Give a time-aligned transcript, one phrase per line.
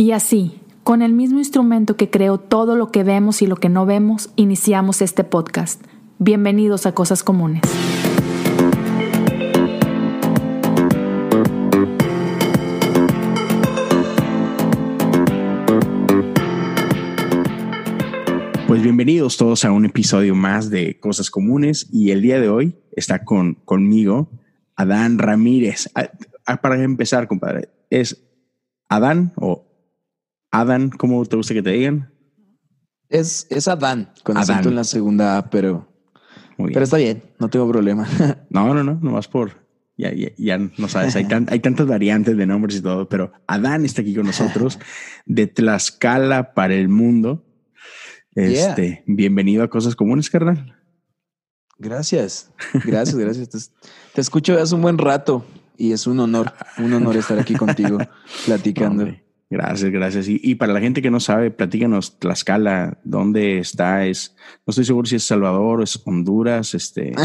[0.00, 3.68] Y así, con el mismo instrumento que creó todo lo que vemos y lo que
[3.68, 5.84] no vemos, iniciamos este podcast.
[6.18, 7.60] Bienvenidos a Cosas Comunes.
[18.66, 22.74] Pues bienvenidos todos a un episodio más de Cosas Comunes y el día de hoy
[22.92, 24.30] está con, conmigo
[24.76, 25.90] Adán Ramírez.
[25.94, 26.10] Ah,
[26.46, 28.26] ah, para empezar, compadre, ¿es
[28.88, 29.69] Adán o
[30.50, 30.90] Adán?
[30.90, 32.12] ¿Cómo te gusta que te digan?
[33.08, 35.88] Es, es Adán, con acento en la segunda A, pero,
[36.56, 38.06] pero está bien, no tengo problema.
[38.50, 39.66] No, no, no, nomás por,
[39.96, 43.84] ya, ya, ya, no sabes, hay, hay, tantas variantes de nombres y todo, pero Adán
[43.84, 44.78] está aquí con nosotros
[45.26, 47.44] de Tlaxcala para el mundo.
[48.34, 50.76] Este, bienvenido a Cosas Comunes, carnal.
[51.78, 52.52] Gracias,
[52.84, 53.72] gracias, gracias.
[54.14, 55.44] Te, escucho hace un buen rato
[55.76, 57.98] y es un honor, un honor estar aquí contigo
[58.46, 59.06] platicando.
[59.50, 60.26] Gracias, gracias.
[60.28, 64.06] Y, para la gente que no sabe, platícanos Tlaxcala, ¿dónde está?
[64.06, 64.34] Es,
[64.66, 67.12] no estoy seguro si es Salvador o es Honduras, este.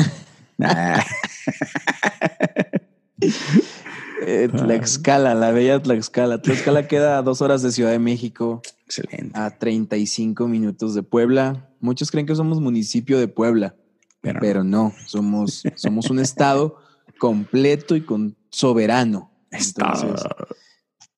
[4.27, 6.41] Eh, Tlaxcala, la bella Tlaxcala.
[6.41, 8.61] Tlaxcala queda a dos horas de Ciudad de México.
[8.85, 9.37] Excelente.
[9.37, 11.69] A 35 minutos de Puebla.
[11.79, 13.75] Muchos creen que somos municipio de Puebla,
[14.21, 14.93] pero, no.
[15.05, 16.77] somos, somos un estado
[17.19, 19.31] completo y con soberano.
[19.51, 20.23] Entonces,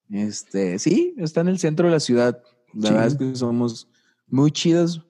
[0.10, 2.42] este, sí, está en el centro de la ciudad.
[2.74, 3.88] La verdad es que somos
[4.28, 5.06] muy chidos.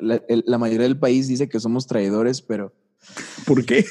[0.00, 2.74] La, la, mayoría del país dice que somos traidores, pero.
[3.46, 3.84] ¿Por qué?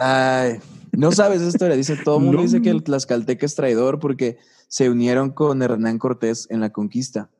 [0.00, 0.58] Ay,
[0.92, 1.76] no sabes esa historia.
[1.76, 4.38] Dice todo el mundo dice que el Tlaxcalteca es traidor porque
[4.68, 7.30] se unieron con Hernán Cortés en la conquista.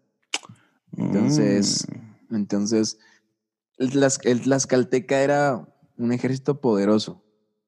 [0.96, 1.86] Entonces,
[2.28, 2.34] mm.
[2.36, 2.98] entonces
[3.78, 7.22] el, Tlaxcalteca era un ejército poderoso.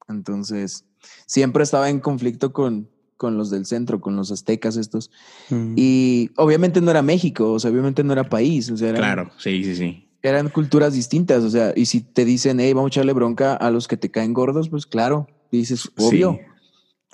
[0.08, 0.84] Entonces,
[1.26, 5.10] siempre estaba en conflicto con, con los del centro, con los aztecas estos.
[5.50, 5.74] Mm.
[5.76, 8.70] Y obviamente no era México, o sea, obviamente no era país.
[8.70, 10.08] O sea, claro, sí, sí, sí.
[10.22, 13.70] Eran culturas distintas, o sea, y si te dicen, hey, vamos a echarle bronca a
[13.70, 16.38] los que te caen gordos, pues claro, dices, obvio.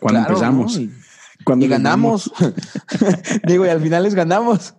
[0.00, 0.78] Cuando empezamos.
[0.78, 0.90] Y,
[1.44, 2.30] cuando ganamos.
[3.46, 4.74] Digo, y al final les ganamos.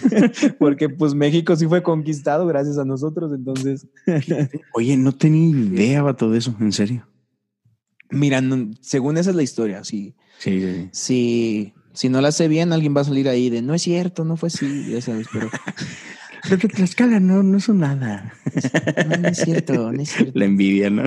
[0.58, 3.86] Porque pues México sí fue conquistado gracias a nosotros, entonces.
[4.72, 7.06] Oye, no tenía idea de todo eso, en serio.
[8.10, 8.42] Mira,
[8.80, 10.14] según esa es la historia, sí.
[10.38, 10.88] Sí, sí.
[10.92, 14.24] Si, si no la sé bien, alguien va a salir ahí de no es cierto,
[14.24, 15.50] no fue así, ya sabes, pero.
[16.48, 18.32] Pero Tlaxcala no, no es nada.
[19.20, 20.38] No, es cierto, no es cierto.
[20.38, 21.02] La envidia, ¿no?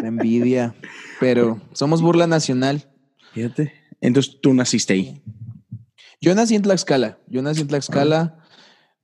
[0.00, 0.74] La envidia.
[1.18, 2.90] Pero somos burla nacional.
[3.32, 3.72] Fíjate.
[4.00, 5.22] Entonces tú naciste ahí.
[6.20, 7.18] Yo nací en Tlaxcala.
[7.28, 8.44] Yo nací en Tlaxcala.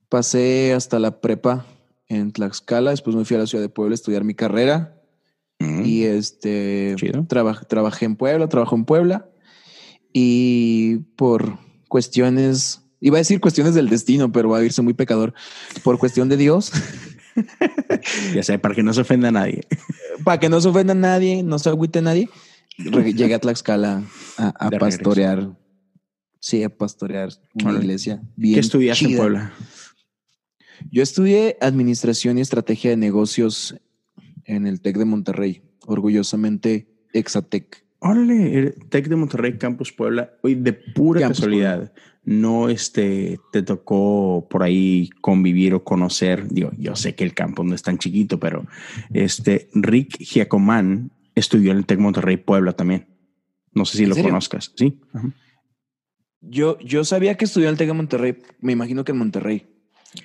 [0.09, 1.65] Pasé hasta la prepa
[2.07, 2.91] en Tlaxcala.
[2.91, 4.96] Después me fui a la ciudad de Puebla a estudiar mi carrera.
[5.59, 5.85] Mm.
[5.85, 6.95] Y este
[7.27, 9.29] trabajé en Puebla, trabajo en Puebla.
[10.13, 11.57] Y por
[11.87, 15.33] cuestiones, iba a decir cuestiones del destino, pero va a irse muy pecador.
[15.83, 16.71] Por cuestión de Dios.
[18.33, 19.61] ya sé, para que no se ofenda a nadie.
[20.23, 22.29] para que no se ofenda a nadie, no se agüite a nadie.
[22.77, 24.03] Llegué a Tlaxcala
[24.37, 25.49] a, pastorear.
[26.39, 28.21] Sí, a pastorear una iglesia.
[28.39, 29.53] ¿Qué estudiaste en Puebla?
[30.91, 33.75] Yo estudié Administración y Estrategia de Negocios
[34.47, 37.85] en el TEC de Monterrey, orgullosamente Exatec.
[37.99, 40.31] Órale, el TEC de Monterrey, Campus Puebla.
[40.41, 41.91] Oye, de pura casualidad,
[42.23, 46.47] no este, te tocó por ahí convivir o conocer.
[46.47, 48.65] Digo, yo sé que el campo no es tan chiquito, pero
[49.13, 53.07] este Rick Giacomán estudió en el TEC Monterrey Puebla también.
[53.73, 54.99] No sé si lo conozcas, ¿sí?
[56.41, 59.67] Yo, yo sabía que estudió en el TEC de Monterrey, me imagino que en Monterrey.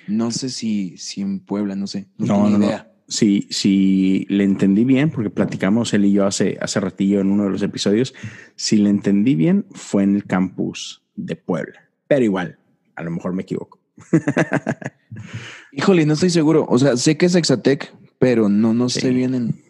[0.07, 2.07] No sé si, si en Puebla, no sé.
[2.17, 6.79] No, no, no, Si, si le entendí bien, porque platicamos él y yo hace, hace
[6.79, 8.13] ratillo en uno de los episodios,
[8.55, 11.89] si le entendí bien, fue en el campus de Puebla.
[12.07, 12.57] Pero igual,
[12.95, 13.79] a lo mejor me equivoco.
[15.71, 16.65] Híjole, no estoy seguro.
[16.69, 19.63] O sea, sé que es Exatec, pero no, no sé bien en,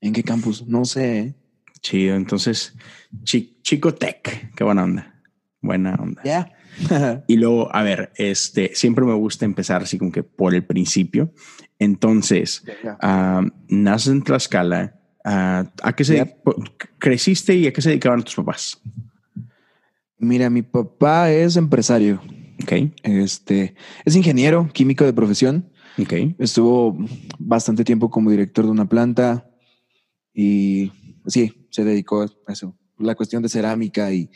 [0.00, 0.66] ¿En qué campus?
[0.66, 1.18] No sé.
[1.18, 1.34] ¿eh?
[1.80, 2.74] Chido, entonces,
[3.24, 5.22] Chico Tech, qué buena onda.
[5.60, 6.22] Buena onda.
[6.24, 6.52] Ya.
[7.26, 11.32] y luego, a ver, este, siempre me gusta empezar así como que por el principio.
[11.78, 12.64] Entonces,
[13.02, 14.94] uh, naces en Tlaxcala.
[15.24, 16.36] Uh, ¿A qué se
[16.98, 18.80] creciste y a qué se dedicaban tus papás?
[20.18, 22.20] Mira, mi papá es empresario.
[22.62, 22.72] Ok.
[23.02, 25.70] Este, es ingeniero químico de profesión.
[25.98, 26.12] Ok.
[26.38, 26.96] Estuvo
[27.38, 29.48] bastante tiempo como director de una planta.
[30.34, 30.92] Y
[31.26, 34.30] sí, se dedicó a eso, la cuestión de cerámica y,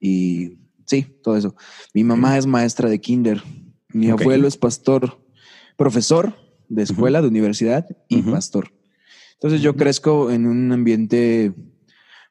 [0.00, 1.56] y sí, todo eso.
[1.94, 3.42] Mi mamá es maestra de kinder,
[3.88, 5.18] mi abuelo es pastor,
[5.76, 8.72] profesor de escuela, de universidad y pastor.
[9.34, 11.52] Entonces yo crezco en un ambiente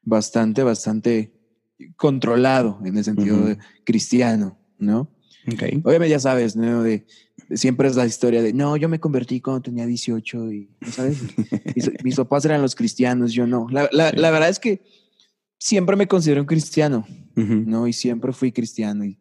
[0.02, 1.34] bastante, bastante
[1.98, 5.12] controlado en el sentido de cristiano, ¿no?
[5.54, 5.80] Okay.
[5.84, 6.82] Obviamente ya sabes, ¿no?
[6.82, 7.06] De,
[7.54, 11.22] siempre es la historia de, no, yo me convertí cuando tenía 18 y, ¿sabes?
[12.04, 13.68] mis, papás eran los cristianos, yo no.
[13.70, 14.82] La, la, la, verdad es que
[15.60, 17.06] siempre me considero un cristiano,
[17.36, 17.88] ¿no?
[17.88, 19.20] Y siempre fui cristiano y,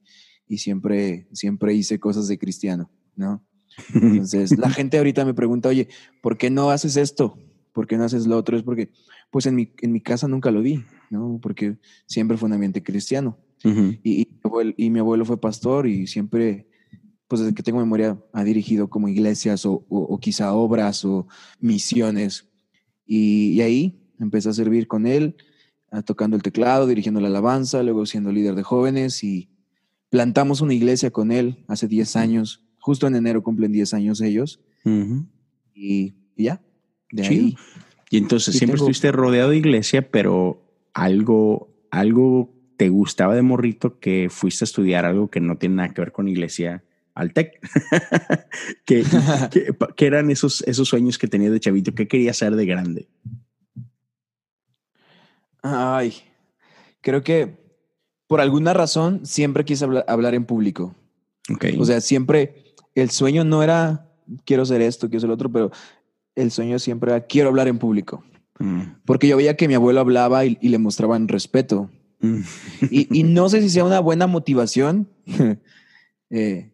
[0.48, 3.44] y, siempre, siempre hice cosas de cristiano, ¿no?
[3.94, 5.88] Entonces, la gente ahorita me pregunta, oye,
[6.20, 7.38] ¿por qué no haces esto?
[7.72, 8.56] ¿Por qué no haces lo otro?
[8.56, 8.90] Es porque,
[9.30, 11.38] pues en mi, en mi casa nunca lo vi, ¿no?
[11.42, 11.76] Porque
[12.06, 13.38] siempre fue un ambiente cristiano.
[13.64, 14.28] y,
[14.76, 16.68] y, mi abuelo fue pastor y siempre,
[17.26, 21.26] pues desde que tengo memoria, ha dirigido como iglesias o, o, quizá obras o
[21.60, 22.46] misiones.
[23.06, 25.36] Y, y, ahí empecé a servir con él,
[26.02, 29.48] tocando el teclado, dirigiendo la alabanza, luego siendo líder de jóvenes y
[30.10, 32.63] plantamos una iglesia con él hace 10 años.
[32.84, 34.60] Justo en enero cumplen 10 años ellos.
[35.74, 36.60] y, ya,
[37.10, 37.56] de ahí.
[38.10, 44.28] Y entonces siempre estuviste rodeado de iglesia, pero algo, algo te gustaba de morrito que
[44.30, 46.84] fuiste a estudiar algo que no tiene nada que ver con iglesia
[47.14, 47.58] al TEC.
[48.84, 49.02] ¿Qué,
[50.06, 51.94] eran esos, esos sueños que tenías de chavito?
[51.94, 53.08] ¿Qué querías ser de grande?
[55.62, 56.16] Ay,
[57.00, 57.56] creo que
[58.26, 60.94] por alguna razón siempre quise hablar, en público.
[61.48, 61.78] Okay.
[61.78, 62.63] O sea, siempre
[62.94, 64.10] el sueño no era
[64.44, 65.70] quiero ser esto, quiero ser otro, pero
[66.34, 68.24] el sueño siempre era quiero hablar en público.
[68.58, 68.82] Mm.
[69.04, 71.90] Porque yo veía que mi abuelo hablaba y, y le mostraban respeto.
[72.90, 75.08] Y, no sé si sea una buena motivación,
[76.30, 76.70] eh,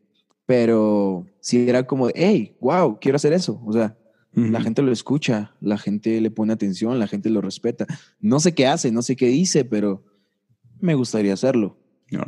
[0.46, 3.60] pero si era como, hey, wow, quiero hacer eso.
[3.64, 3.96] O sea,
[4.32, 7.86] la gente lo escucha, la gente le pone atención, la gente lo respeta.
[8.20, 10.04] No sé qué hace, no sé qué dice, pero
[10.78, 11.78] me gustaría hacerlo.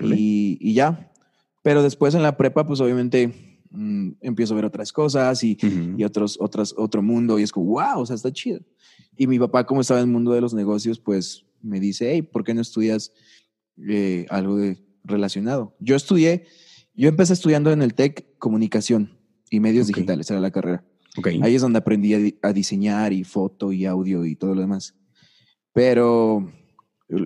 [0.01, 1.13] Y, ya.
[1.63, 5.59] Pero después en la prepa, pues obviamente mm, empiezo a ver otras cosas y,
[5.97, 8.61] y, otros, otras, otro mundo y es como, wow, o sea, está chido.
[9.17, 12.23] Y mi papá, como estaba en el mundo de los negocios, pues me dice, hey,
[12.23, 13.13] ¿por qué no estudias
[13.89, 15.77] eh, algo de, relacionado?
[15.81, 16.47] Yo estudié,
[16.95, 19.19] yo empecé estudiando en el TEC comunicación
[19.51, 20.85] y medios digitales, era la carrera.
[21.43, 24.95] Ahí es donde aprendí a, diseñar y foto y audio y todo lo demás.
[25.75, 26.51] Pero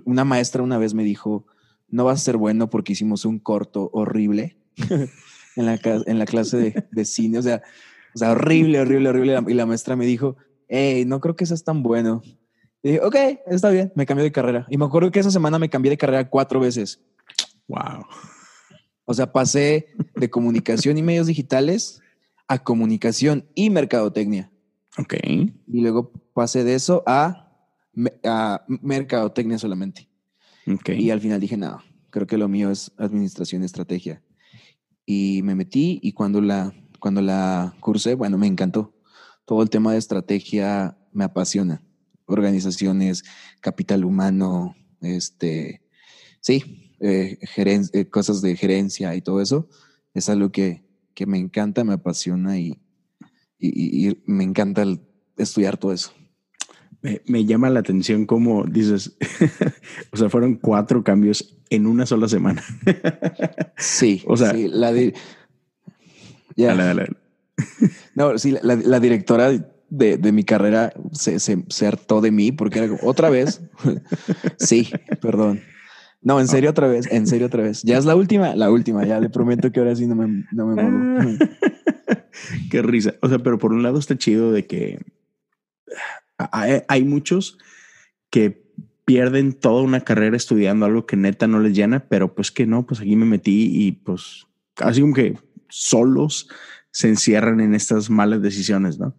[0.05, 1.45] una maestra una vez me dijo,
[1.87, 4.57] no vas a ser bueno porque hicimos un corto horrible
[5.57, 7.61] en, la, en la clase de, de cine, o sea,
[8.15, 9.39] o sea, horrible, horrible, horrible.
[9.47, 10.37] Y la maestra me dijo,
[10.67, 12.21] hey, no creo que seas tan bueno.
[12.81, 13.15] Y dije, ok,
[13.47, 14.65] está bien, me cambió de carrera.
[14.69, 17.01] Y me acuerdo que esa semana me cambié de carrera cuatro veces.
[17.67, 18.05] Wow.
[19.05, 22.01] O sea, pasé de comunicación y medios digitales
[22.47, 24.51] a comunicación y mercadotecnia.
[24.97, 25.13] Ok.
[25.23, 27.51] Y luego pasé de eso a,
[28.23, 30.09] a mercadotecnia solamente.
[30.67, 30.89] Ok.
[30.89, 34.23] Y al final dije, no, creo que lo mío es administración y estrategia.
[35.07, 38.93] Y me metí y cuando la, cuando la cursé, bueno, me encantó.
[39.45, 41.81] Todo el tema de estrategia me apasiona
[42.27, 43.23] organizaciones,
[43.61, 45.81] capital humano, este,
[46.41, 49.67] sí, eh, eh, cosas de gerencia y todo eso,
[50.13, 52.79] es algo que, que me encanta, me apasiona y,
[53.57, 54.85] y, me encanta
[55.37, 56.11] estudiar todo eso.
[57.01, 59.15] Me, llama la atención cómo dices,
[60.11, 62.63] o sea, fueron cuatro cambios en una sola semana.
[63.77, 64.91] sí, o sea, sí, la.
[68.15, 69.51] No, sí, la, la directora
[69.89, 73.61] de, de mi carrera se, se, hartó de mí porque era como, otra vez.
[74.57, 74.89] sí,
[75.21, 75.61] perdón.
[76.21, 77.83] No, en serio otra vez, en serio otra vez.
[77.83, 80.67] Ya es la última, la última, ya le prometo que ahora sí no me, no
[80.67, 81.37] me muevo.
[82.69, 83.13] Qué risa.
[83.21, 84.99] O sea, pero por un lado está chido de que
[86.37, 87.57] hay, hay muchos
[88.29, 88.67] que
[89.05, 92.85] pierden toda una carrera estudiando algo que neta no les llena, pero pues que no,
[92.85, 95.37] pues aquí me metí y pues así como que
[95.69, 96.49] solos
[96.91, 99.15] se encierran en estas malas decisiones, ¿no?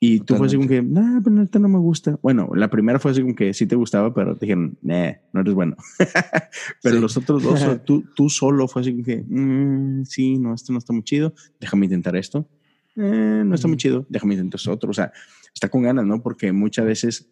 [0.00, 2.16] Y tú fue así como que, no, pero neta no me gusta.
[2.22, 5.40] Bueno, la primera fue así como que sí te gustaba, pero te dijeron, nah, no
[5.40, 5.76] eres bueno.
[6.82, 10.72] pero los otros dos, tú, tú solo fue así como que, mm, sí, no, esto
[10.72, 12.48] no está muy chido, déjame intentar esto.
[12.94, 14.90] Eh, no está muy chido, déjame intentar esto otro.
[14.90, 15.12] O sea,
[15.54, 16.22] está con ganas, ¿no?
[16.22, 17.30] Porque muchas veces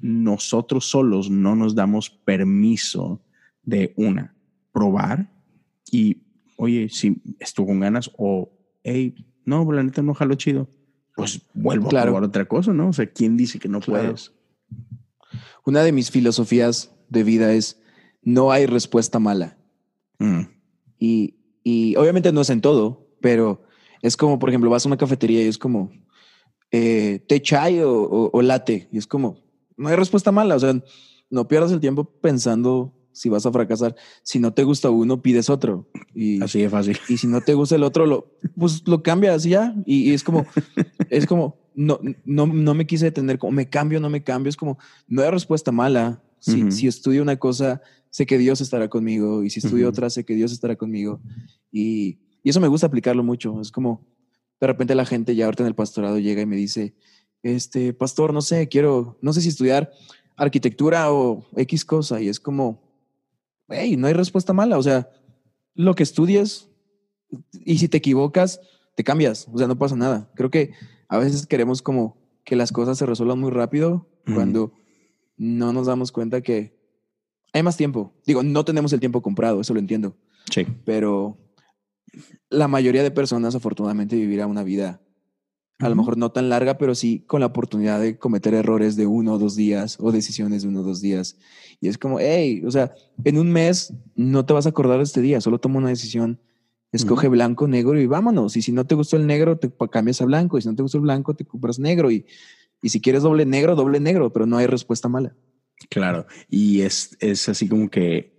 [0.00, 3.22] nosotros solos no nos damos permiso
[3.62, 4.34] de una,
[4.72, 5.30] probar
[5.90, 6.22] y,
[6.56, 8.50] oye, si estuvo con ganas o,
[8.82, 10.68] hey, no, la neta no jalo chido
[11.16, 12.90] pues vuelvo a probar otra cosa, ¿no?
[12.90, 14.32] O sea, ¿quién dice que no puedes?
[15.64, 17.80] Una de mis filosofías de vida es
[18.22, 19.56] no hay respuesta mala.
[20.18, 20.42] Mm.
[20.98, 23.64] Y, y, obviamente no es en todo, pero
[24.02, 25.90] es como, por ejemplo, vas a una cafetería y es como,
[26.70, 28.88] eh, ¿te chai o, o, late?
[28.92, 29.38] Y es como,
[29.76, 30.56] no hay respuesta mala.
[30.56, 30.80] O sea,
[31.30, 33.96] no pierdas el tiempo pensando si vas a fracasar.
[34.22, 35.88] Si no te gusta uno, pides otro.
[36.14, 36.98] Y, Así de fácil.
[37.08, 39.74] Y si no te gusta el otro, lo, pues lo cambias y ya.
[39.86, 40.46] Y, es como,
[41.10, 44.50] es como, no, no, no me quise detener, como me cambio, no me cambio.
[44.50, 46.22] Es como, no hay respuesta mala.
[46.38, 47.80] Si, si estudio una cosa,
[48.10, 49.42] sé que Dios estará conmigo.
[49.42, 51.20] Y si estudio otra, sé que Dios estará conmigo.
[51.72, 53.60] Y, y eso me gusta aplicarlo mucho.
[53.60, 54.06] Es como,
[54.60, 56.94] de repente la gente ya ahorita en el pastorado llega y me dice,
[57.42, 59.92] este, pastor, no sé, quiero, no sé si estudiar
[60.36, 62.20] arquitectura o X cosa.
[62.20, 62.82] Y es como,
[63.68, 64.78] hey, no hay respuesta mala.
[64.78, 65.08] O sea,
[65.74, 66.68] lo que estudies
[67.64, 68.60] y si te equivocas,
[68.94, 69.48] te cambias.
[69.52, 70.30] O sea, no pasa nada.
[70.34, 70.72] Creo que
[71.08, 74.72] a veces queremos como que las cosas se resuelvan muy rápido cuando
[75.36, 76.76] no nos damos cuenta que
[77.52, 78.12] hay más tiempo.
[78.26, 80.16] Digo, no tenemos el tiempo comprado, eso lo entiendo.
[80.50, 80.66] Sí.
[80.84, 81.38] Pero
[82.50, 85.00] la mayoría de personas afortunadamente vivirá una vida
[85.78, 89.06] a lo mejor no tan larga, pero sí con la oportunidad de cometer errores de
[89.06, 91.36] uno o dos días o decisiones de uno o dos días.
[91.80, 92.94] Y es como, hey, o sea,
[93.24, 96.40] en un mes no te vas a acordar de este día, solo toma una decisión,
[96.92, 98.56] escoge blanco, negro y vámonos.
[98.56, 100.56] Y si no te gustó el negro, te cambias a blanco.
[100.56, 102.10] Y si no te gustó el blanco, te compras negro.
[102.10, 102.24] Y,
[102.80, 105.36] y si quieres doble negro, doble negro, pero no hay respuesta mala.
[105.90, 108.34] Claro, y es, es así como que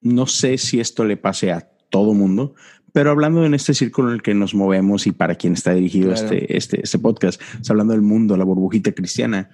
[0.00, 2.54] no sé si esto le pase a todo mundo,
[2.92, 6.12] pero hablando en este círculo en el que nos movemos y para quien está dirigido
[6.12, 9.50] este, este, este podcast, hablando del mundo, la burbujita cristiana,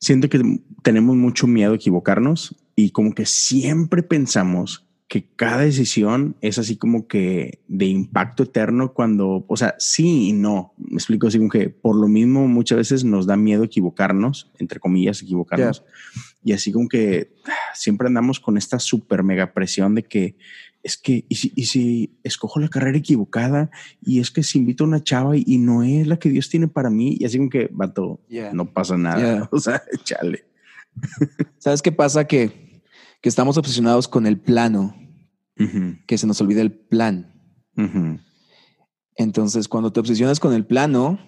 [0.00, 0.40] siento que
[0.82, 6.76] tenemos mucho miedo a equivocarnos y como que siempre pensamos que cada decisión es así
[6.76, 10.74] como que de impacto eterno cuando, o sea, sí y no.
[10.76, 14.80] Me explico así como que por lo mismo muchas veces nos da miedo equivocarnos, entre
[14.80, 15.82] comillas, equivocarnos.
[16.44, 17.32] Y así como que
[17.72, 20.36] siempre andamos con esta super mega presión de que
[20.88, 24.84] es que, y si, y si, escojo la carrera equivocada, y es que si invito
[24.84, 27.50] a una chava y, no es la que Dios tiene para mí, y así como
[27.50, 28.20] que, vato,
[28.52, 29.48] no pasa nada.
[29.52, 30.46] O sea, chale.
[31.58, 32.26] ¿Sabes qué pasa?
[32.26, 32.82] Que,
[33.20, 34.96] que estamos obsesionados con el plano,
[36.06, 37.34] que se nos olvida el plan.
[39.14, 41.18] Entonces, cuando te obsesionas con el plano,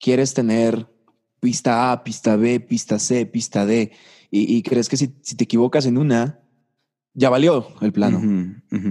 [0.00, 0.88] quieres tener
[1.38, 3.92] pista A, pista B, pista C, pista D,
[4.30, 6.43] y, crees que si, si te equivocas en una,
[7.14, 8.20] ya valió el plano.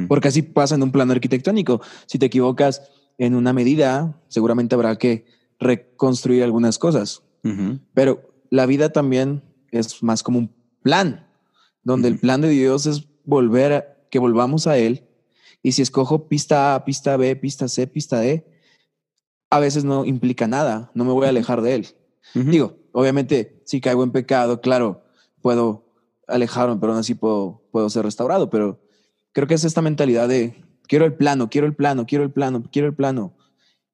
[0.08, 1.82] Porque así pasa en un plano arquitectónico.
[2.06, 2.82] Si te equivocas
[3.18, 5.26] en una medida, seguramente habrá que
[5.60, 7.24] reconstruir algunas cosas.
[7.94, 11.28] Pero la vida también es más como un plan,
[11.84, 15.08] donde el plan de Dios es volver a que volvamos a Él.
[15.62, 18.46] Y si escojo pista A, pista B, pista C, pista D,
[19.50, 21.88] a veces no implica nada, no me voy a alejar de Él.
[22.34, 25.04] Digo, obviamente, si caigo en pecado, claro,
[25.42, 25.86] puedo
[26.28, 28.50] alejarme, pero aún así puedo, puedo ser restaurado.
[28.50, 28.80] Pero
[29.34, 32.64] creo que es esta mentalidad de quiero el plano, quiero el plano, quiero el plano,
[32.72, 33.36] quiero el plano.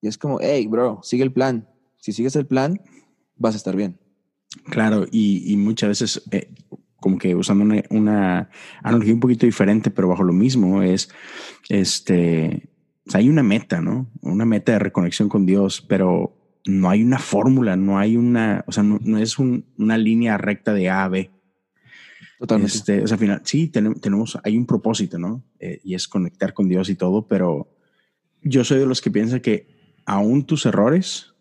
[0.01, 1.67] Y es como, hey, bro, sigue el plan.
[1.97, 2.81] Si sigues el plan,
[3.35, 3.97] vas a estar bien.
[4.65, 6.53] Claro, y, muchas veces, eh,
[6.99, 8.49] como que usando una,
[8.83, 11.09] analogía un poquito diferente, pero bajo lo mismo, es
[11.69, 12.69] este.
[13.13, 14.09] hay una meta, ¿no?
[14.21, 18.71] Una meta de reconexión con Dios, pero no hay una fórmula, no hay una, o
[18.71, 21.31] sea, no, es una línea recta de A a B.
[22.39, 22.77] Totalmente.
[22.77, 25.43] Este, o sea, al final, sí, tenemos, hay un propósito, ¿no?
[25.59, 27.75] Eh, y es conectar con Dios y todo, pero
[28.41, 29.67] yo soy de los que piensan que
[30.05, 31.33] aún tus errores,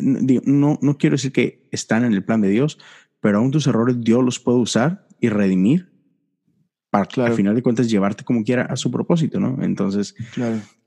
[0.00, 2.78] no, no quiero decir que están en el plan de Dios,
[3.18, 5.92] pero aún tus errores Dios los puede usar y redimir
[6.90, 9.60] para al final de cuentas llevarte como quiera a su propósito, ¿no?
[9.60, 10.14] Entonces,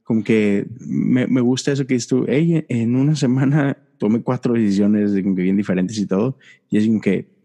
[0.04, 4.54] como que me, me, gusta eso que dices tú, hey, en una semana tomé cuatro
[4.54, 6.38] decisiones como que bien diferentes y todo,
[6.70, 7.37] y es como que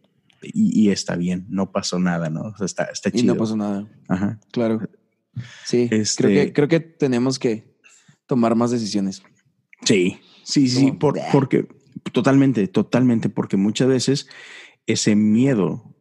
[0.43, 2.43] y, está bien, no pasó nada, ¿no?
[2.43, 3.25] O sea, está, está chido.
[3.25, 3.89] Y no pasó nada.
[4.09, 4.39] Ajá.
[4.53, 4.81] Claro.
[5.65, 7.77] Sí, creo, que, este creo que tenemos que
[8.27, 9.23] tomar más decisiones.
[9.85, 11.67] Sí, sí, sí, porque
[12.13, 14.29] totalmente, totalmente, porque muchas veces
[14.87, 15.95] ese miedo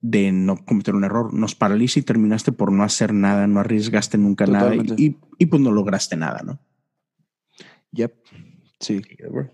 [0.00, 4.16] de no cometer un error nos paraliza y terminaste por no hacer nada, no arriesgaste
[4.16, 6.58] nunca nada y, y, pues no lograste nada, ¿no?
[7.92, 8.14] Yep.
[8.78, 9.02] Sí.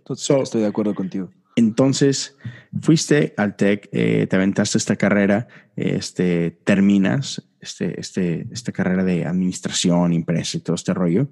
[0.08, 1.30] Estoy de acuerdo contigo.
[1.56, 2.36] Entonces,
[2.80, 9.24] fuiste al TEC, eh, te aventaste esta carrera, este, terminas este, este, esta carrera de
[9.24, 11.28] administración, impresa y todo este rollo.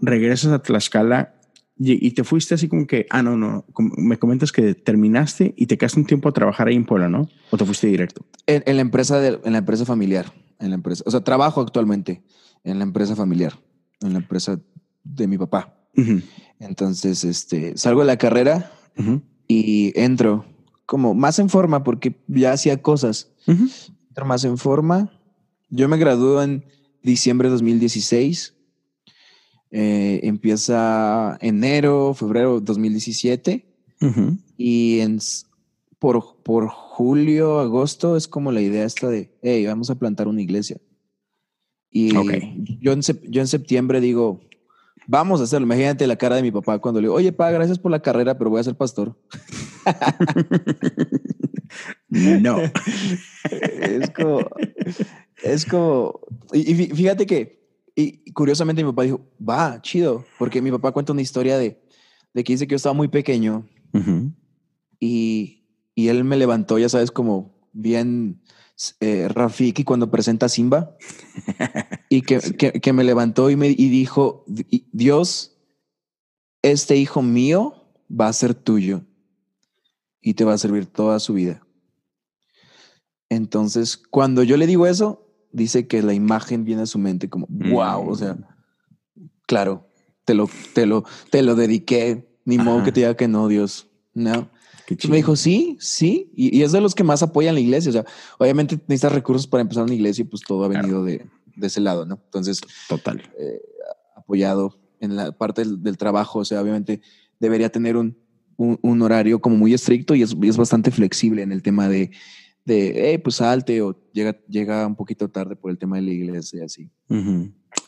[0.00, 1.34] Regresas a Tlaxcala
[1.78, 3.64] y, te fuiste así como que, ah, no, no,
[3.96, 7.28] me comentas que terminaste y te quedaste un tiempo a trabajar ahí en Puebla, ¿no?
[7.50, 8.24] ¿O te fuiste directo?
[8.46, 12.22] En, la, empresa de, en la empresa familiar, en la empresa, o sea, trabajo actualmente
[12.64, 13.58] en la empresa familiar,
[14.00, 14.60] en la empresa
[15.02, 15.76] de mi papá.
[16.58, 18.72] Entonces, este, salgo de la carrera
[19.52, 20.44] y entro
[20.86, 23.30] como más en forma porque ya hacía cosas.
[23.46, 25.12] Entro más en forma.
[25.68, 26.64] Yo me gradué en
[27.02, 28.54] diciembre de 2016.
[29.70, 33.66] Eh, empieza enero, febrero de 2017.
[34.56, 35.18] Y en,
[35.98, 40.42] por, por julio, agosto es como la idea esta de, hey, vamos a plantar una
[40.42, 40.78] iglesia.
[41.90, 44.40] Y yo, en, yo en septiembre digo,
[45.06, 45.66] Vamos a hacerlo.
[45.66, 48.38] Imagínate la cara de mi papá cuando le digo, oye, pa, gracias por la carrera,
[48.38, 49.16] pero voy a ser pastor.
[52.08, 52.58] no.
[52.60, 54.40] es como,
[55.42, 56.20] es como,
[56.52, 57.62] y, fíjate que,
[57.94, 61.82] y curiosamente mi papá dijo, va, chido, porque mi papá cuenta una historia de,
[62.32, 63.66] de que dice que yo estaba muy pequeño
[64.98, 68.41] y, y, él me levantó, ya sabes, como bien
[69.00, 70.96] eh, Rafiki cuando presenta a Simba
[72.08, 74.44] y que, que, que, me levantó y me y dijo,
[74.92, 75.56] Dios,
[76.62, 77.74] este hijo mío
[78.08, 79.02] va a ser tuyo
[80.20, 81.66] y te va a servir toda su vida.
[83.28, 87.46] Entonces, cuando yo le digo eso, dice que la imagen viene a su mente como,
[87.48, 88.36] wow, o sea,
[89.46, 89.88] claro,
[90.24, 93.88] te lo, te lo, te lo dediqué, ni modo que te diga que no, Dios,
[94.14, 94.50] no.
[95.08, 98.04] Me dijo, sí, sí, y, es de los que más apoyan la iglesia, o sea,
[98.38, 101.80] obviamente necesitas recursos para empezar una iglesia y pues todo ha venido de, de, ese
[101.80, 102.20] lado, ¿no?
[102.24, 103.22] Entonces, total.
[103.38, 103.60] Eh,
[104.16, 107.00] apoyado en la parte del, trabajo, o sea, obviamente
[107.40, 108.16] debería tener un,
[108.56, 112.10] un, horario como muy estricto y es, es, bastante flexible en el tema de,
[112.64, 116.60] de pues salte o llega, llega un poquito tarde por el tema de la iglesia
[116.60, 116.90] y así.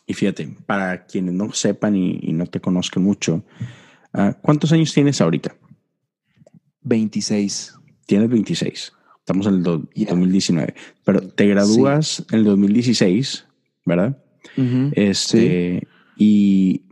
[0.07, 3.45] Y fíjate, para quienes no sepan y, no te conozcan mucho,
[4.13, 5.57] ah, ¿cuántos años tienes ahorita?
[6.85, 7.79] 26.
[8.07, 8.93] Tienes 26.
[9.19, 10.75] Estamos en el 2019.
[11.05, 13.47] Pero te gradúas en el 2016,
[13.87, 14.19] ¿verdad?
[14.93, 15.87] Este,
[16.17, 16.83] y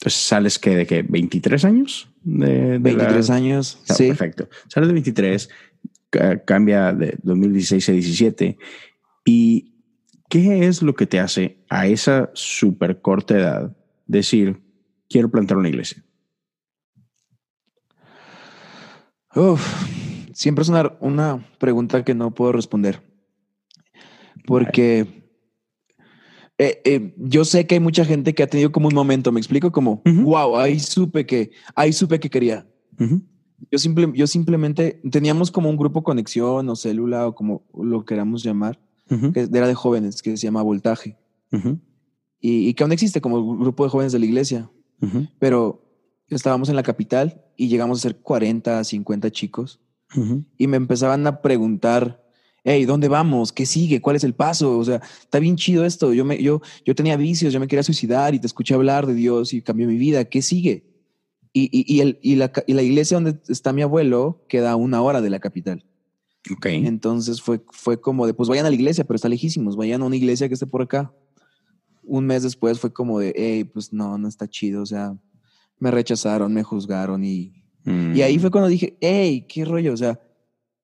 [0.00, 2.08] pues, sales que de qué, 23 años?
[2.22, 3.80] De, 23 años.
[3.84, 4.08] sí.
[4.08, 4.48] Perfecto.
[4.68, 5.48] Sales de 23,
[6.44, 8.58] cambia de 2016 a 17.
[9.24, 9.72] ¿Y
[10.28, 14.60] qué es lo que te hace a esa súper corta edad decir,
[15.08, 16.04] quiero plantar una iglesia?
[20.32, 23.02] Siempre es una, una, pregunta que no puedo responder.
[24.46, 25.26] Porque
[26.58, 29.40] eh, eh, yo sé que hay mucha gente que ha tenido como un momento, me
[29.40, 32.66] explico como, wow, ahí supe que, ahí supe que quería.
[33.70, 38.42] Yo, simple, yo simplemente teníamos como un grupo conexión o célula o como lo queramos
[38.42, 41.18] llamar, que era de jóvenes, que se llama Voltaje.
[42.40, 44.70] y, que aún existe como grupo de jóvenes de la iglesia.
[45.38, 45.85] Pero
[46.28, 49.80] estábamos en la capital y llegamos a ser 40, 50 chicos.
[50.56, 52.24] Y me empezaban a preguntar,
[52.64, 53.52] hey, ¿dónde vamos?
[53.52, 54.00] ¿Qué sigue?
[54.00, 54.78] ¿Cuál es el paso?
[54.78, 56.14] O sea, está bien chido esto.
[56.14, 59.14] Yo, me, yo, yo tenía vicios, yo me quería suicidar y te escuché hablar de
[59.14, 60.24] Dios y cambió mi vida.
[60.24, 60.86] ¿Qué sigue?
[61.52, 65.02] Y, y, el, y, la, y la iglesia donde está mi abuelo queda a una
[65.02, 65.84] hora de la capital.
[66.50, 66.66] Ok.
[66.66, 70.06] Entonces fue, fue como de, pues vayan a la iglesia, pero está lejísimos, vayan a
[70.06, 71.12] una iglesia que esté por acá.
[72.02, 75.16] Un mes después fue como de, hey, pues no, no está chido, o sea,
[75.78, 77.52] me rechazaron, me juzgaron y,
[77.84, 78.52] y ahí fue mm.
[78.52, 80.20] cuando dije, hey, qué rollo, o sea,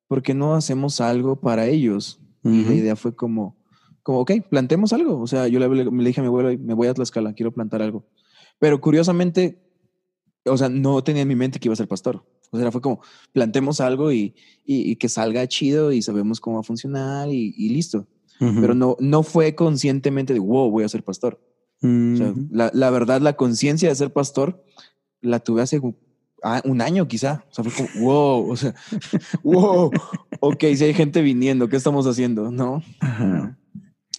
[0.07, 2.21] ¿por qué no hacemos algo para ellos?
[2.45, 3.57] Y la idea fue como,
[4.03, 5.21] como, ok, plantemos algo.
[5.21, 7.83] O sea, yo le, le dije a mi abuelo, me voy a Tlaxcala, quiero plantar
[7.83, 8.05] algo.
[8.59, 9.63] Pero curiosamente,
[10.45, 12.25] o sea, no tenía en mi mente que iba a ser pastor.
[12.51, 13.01] O sea, fue como,
[13.33, 18.07] plantemos algo y, y, que salga chido y sabemos cómo va a funcionar y, listo.
[18.39, 21.41] Pero no, no fue conscientemente de, wow, voy a ser pastor.
[21.83, 24.65] O sea, la, la, verdad, la conciencia de ser pastor
[25.21, 25.81] la tuve hace
[26.43, 27.45] Ah, un año quizá.
[27.51, 28.75] O sea, fue como, wow, o sea,
[29.45, 29.91] wow,
[30.41, 32.51] ok, si hay gente viniendo, ¿qué estamos haciendo?
[32.51, 32.83] ¿No?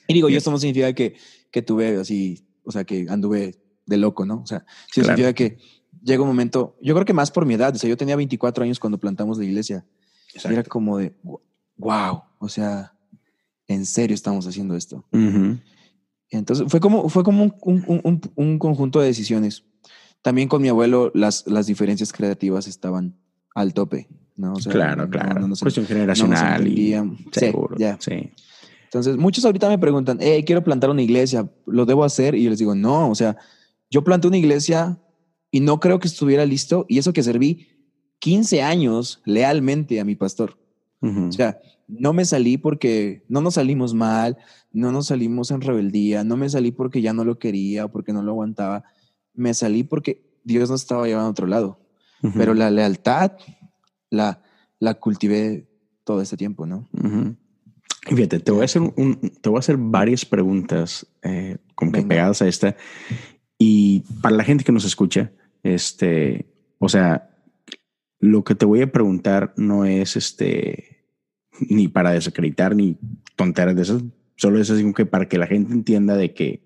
[0.08, 1.16] Y digo, y esto no significa que,
[1.52, 4.42] que tuve así, o sea, que anduve de loco, ¿no?
[4.42, 5.58] O sea, sí significa que
[6.02, 8.64] llega un momento, yo creo que más por mi edad, o sea, yo tenía 24
[8.64, 9.86] años cuando plantamos la iglesia.
[10.46, 11.14] era como de,
[11.76, 12.94] wow, o sea,
[13.68, 15.06] en serio estamos haciendo esto.
[16.38, 19.64] Entonces fue como, fue como un, un, un, un conjunto de decisiones
[20.24, 23.14] también con mi abuelo las, las diferencias creativas estaban
[23.54, 24.54] al tope, ¿no?
[24.54, 25.48] claro, claro.
[25.62, 26.66] Cuestión generacional.
[26.68, 26.96] y
[27.32, 27.76] seguro.
[27.78, 28.32] Sí, sí.
[28.86, 32.36] Entonces, muchos ahorita me preguntan, hey, quiero plantar una iglesia, ¿lo debo hacer?
[32.36, 33.36] Y yo les digo, no, o sea,
[33.90, 34.98] yo planté una iglesia
[35.52, 37.68] y no creo que estuviera listo y eso que serví
[38.20, 40.58] 15 años lealmente a mi pastor.
[41.02, 41.60] O sea,
[42.00, 44.38] no me salí porque no nos salimos mal,
[44.72, 48.14] no nos salimos en rebeldía, no me salí porque ya no lo quería o porque
[48.14, 48.84] no lo aguantaba
[49.34, 51.80] me salí porque Dios nos estaba llevando a otro lado.
[52.38, 53.34] Pero la lealtad
[54.10, 54.42] la,
[54.80, 55.68] la cultivé
[56.06, 56.88] todo este tiempo, ¿no?
[58.04, 62.02] Fíjate, te voy a hacer, un, te voy a hacer varias preguntas eh, como que
[62.02, 62.78] pegadas a esta.
[63.58, 66.46] Y para la gente que nos escucha, este,
[66.80, 67.30] o sea,
[68.20, 70.93] lo que te voy a preguntar no es este
[71.70, 72.98] ni para desacreditar ni
[73.36, 74.04] tonteras de esas,
[74.36, 76.64] solo es así como que para que la gente entienda de que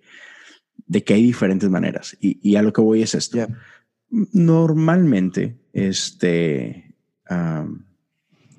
[0.88, 2.17] de que hay diferentes maneras.
[2.19, 3.45] Y, a lo que voy es esto.
[4.10, 6.95] Normalmente, este,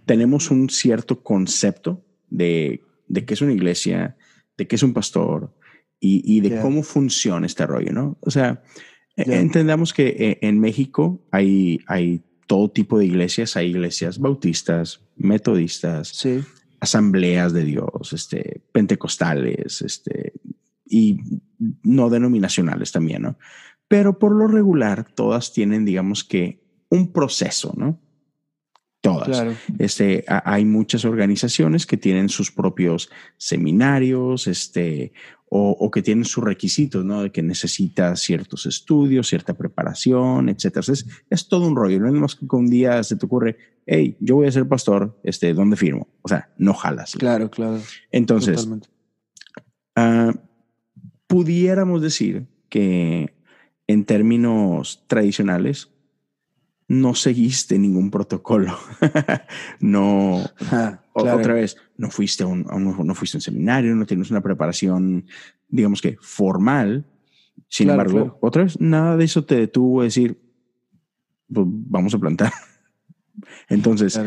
[0.04, 4.16] tenemos un cierto concepto de, de qué es una iglesia,
[4.56, 5.54] de qué es un pastor
[6.00, 8.18] y, de cómo funciona este rollo, ¿no?
[8.20, 8.62] O sea,
[9.16, 13.56] e, entendamos que eh, en México hay, hay todo tipo de iglesias.
[13.56, 16.26] Hay iglesias bautistas, metodistas,
[16.80, 20.32] asambleas de Dios, este, pentecostales, este,
[20.84, 21.18] y
[21.82, 23.38] no denominacionales también, ¿no?
[23.86, 28.00] Pero por lo regular, todas tienen, digamos que, un proceso, ¿no?
[29.00, 29.56] Todas.
[29.78, 35.12] Este, hay muchas organizaciones que tienen sus propios seminarios, este,
[35.50, 37.22] o, que tienen sus requisitos, ¿no?
[37.22, 40.84] De que necesita ciertos estudios, cierta preparación, etcétera.
[40.92, 42.00] Es, es todo un rollo.
[42.00, 43.56] No es más que un día se te ocurre,
[43.86, 46.08] hey, yo voy a ser pastor, este, ¿dónde firmo?
[46.22, 47.12] O sea, no jalas.
[47.12, 47.80] Claro, claro.
[48.10, 48.66] Entonces,
[49.96, 50.32] uh,
[51.26, 53.34] pudiéramos decir que
[53.86, 55.90] en términos tradicionales,
[56.88, 58.76] no seguiste ningún protocolo.
[59.80, 60.42] no,
[61.12, 65.26] otra vez, no fuiste a un, no fuiste a un seminario, no tienes una preparación,
[65.68, 67.04] digamos que formal.
[67.68, 70.40] Sin embargo, otra vez, nada de eso te detuvo a decir,
[71.52, 72.52] pues, vamos a plantar.
[73.68, 74.18] Entonces,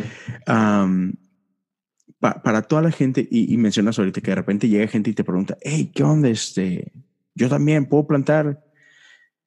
[2.20, 5.58] para toda la gente, y, mencionas ahorita que de repente llega gente y te pregunta,
[5.62, 6.30] hey, ¿qué onda?
[6.30, 6.92] Este,
[7.34, 8.64] yo también puedo plantar.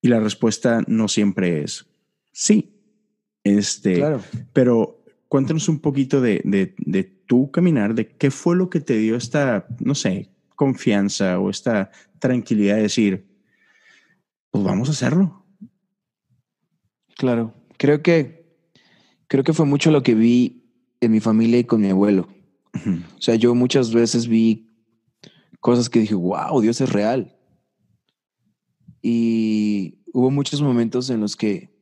[0.00, 1.86] Y la respuesta no siempre es
[2.32, 2.73] sí.
[3.44, 4.02] Este,
[4.54, 9.16] pero cuéntanos un poquito de, de, tu caminar, de qué fue lo que te dio
[9.16, 13.26] esta, no sé, confianza o esta tranquilidad de decir,
[14.50, 15.44] pues vamos a hacerlo.
[17.16, 18.56] Claro, creo que,
[19.26, 20.64] creo que fue mucho lo que vi
[21.00, 22.28] en mi familia y con mi abuelo.
[23.16, 24.70] O sea, yo muchas veces vi
[25.60, 27.36] cosas que dije, wow, Dios es real.
[29.00, 31.73] Y hubo muchos momentos en los que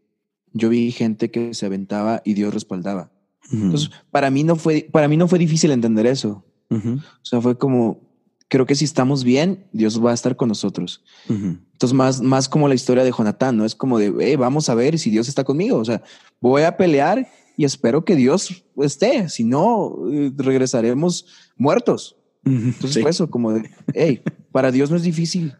[0.53, 3.11] yo vi gente que se aventaba y Dios respaldaba.
[3.51, 6.45] Entonces, para mí no fue, para mí no fue difícil entender eso.
[6.71, 8.01] O sea, fue como,
[8.49, 11.05] creo que si estamos bien, Dios va a estar con nosotros.
[11.29, 13.65] Entonces, más, más como la historia de Jonatán, ¿no?
[13.65, 15.79] Es como de, vamos a ver si Dios está conmigo.
[15.79, 16.03] O sea,
[16.41, 19.29] voy a pelear y espero que Dios esté.
[19.29, 22.17] Si no, eh, regresaremos muertos.
[22.45, 25.55] Entonces, fue eso, como de, hey, para Dios no es difícil.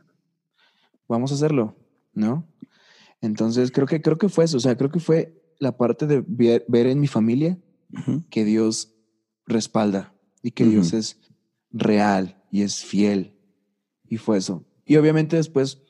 [1.09, 1.77] Vamos a hacerlo,
[2.15, 2.47] ¿no?
[3.23, 6.23] Entonces creo que, creo que fue eso, o sea, creo que fue la parte de
[6.27, 7.57] ver, en mi familia
[8.31, 8.95] que Dios
[9.47, 11.21] respalda y que Dios es
[11.71, 13.35] real y es fiel.
[14.09, 14.65] Y fue eso.
[14.85, 15.83] Y obviamente después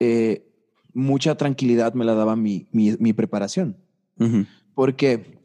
[0.00, 0.52] eh,
[0.92, 3.76] mucha tranquilidad me la daba mi, mi, preparación.
[4.74, 5.38] Porque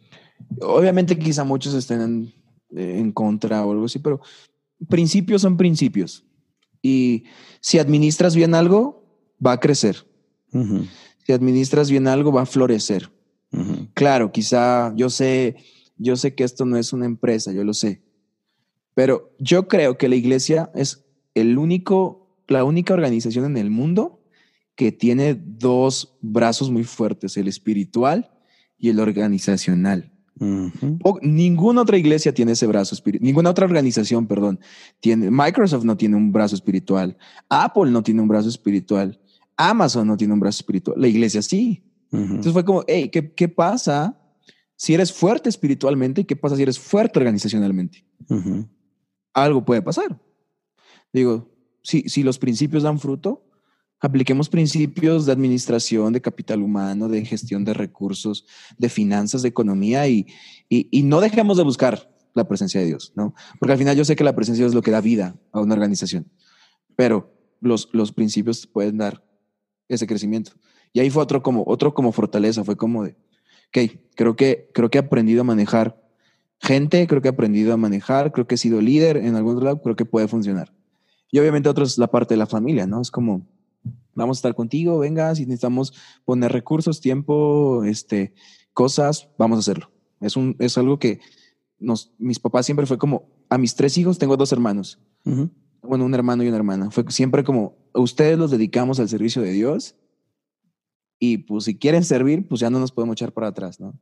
[0.62, 2.34] obviamente quizá muchos estén en,
[2.72, 4.22] en, contra o algo así, pero
[4.90, 6.26] principios son principios.
[6.82, 7.26] Y
[7.62, 9.06] si administras bien algo,
[9.46, 10.06] va a crecer.
[11.26, 13.12] Si administras bien algo, va a florecer.
[13.94, 15.56] Claro, quizá yo sé,
[15.98, 18.02] yo sé que esto no es una empresa, yo lo sé.
[18.94, 24.22] Pero yo creo que la iglesia es el único, la única organización en el mundo
[24.76, 28.32] que tiene dos brazos muy fuertes, el espiritual
[28.78, 30.12] y el organizacional.
[31.22, 34.60] ninguna otra iglesia tiene ese brazo espiritual, ninguna otra organización, perdón,
[35.00, 35.32] tiene.
[35.32, 37.18] Microsoft no tiene un brazo espiritual,
[37.50, 39.20] Apple no tiene un brazo espiritual,
[39.58, 41.84] Amazon no tiene un brazo espiritual, la iglesia sí.
[42.12, 44.18] Entonces fue como, hey, ¿qué, ¿qué, pasa
[44.78, 48.06] si eres fuerte espiritualmente y qué pasa si eres fuerte organizacionalmente?
[49.34, 50.22] Algo puede pasar.
[51.12, 51.52] Digo,
[51.84, 53.46] si, si los principios dan fruto,
[54.00, 58.46] apliquemos principios de administración, de capital humano, de gestión de recursos,
[58.78, 60.28] de finanzas, de economía y,
[60.70, 63.34] y, y no dejemos de buscar la presencia de Dios, ¿no?
[63.60, 65.36] Porque al final yo sé que la presencia de Dios es lo que da vida
[65.52, 66.30] a una organización,
[66.96, 69.24] pero los, los principios pueden dar
[69.88, 70.52] ese crecimiento.
[70.94, 73.16] Y ahí fue otro como, otro como fortaleza, fue como de,
[73.68, 76.02] ok, creo que, creo que he aprendido a manejar
[76.60, 79.82] gente, creo que he aprendido a manejar, creo que he sido líder en algún lado,
[79.82, 80.74] creo que puede funcionar.
[81.32, 83.02] Y obviamente otro es la parte de la familia, ¿no?
[83.02, 83.46] Es como,
[84.14, 85.94] vamos a estar contigo, venga, si necesitamos
[86.24, 88.34] poner recursos, tiempo, este,
[88.74, 89.92] cosas, vamos a hacerlo.
[90.22, 91.20] Es, un, es algo que
[91.78, 95.00] nos, mis papás siempre fue como, a mis tres hijos tengo dos hermanos.
[95.82, 96.90] Bueno, un hermano y una hermana.
[96.90, 99.96] Fue siempre como, ustedes los dedicamos al servicio de Dios
[101.20, 104.00] y pues si quieren servir, pues ya no nos podemos echar para atrás, ¿no?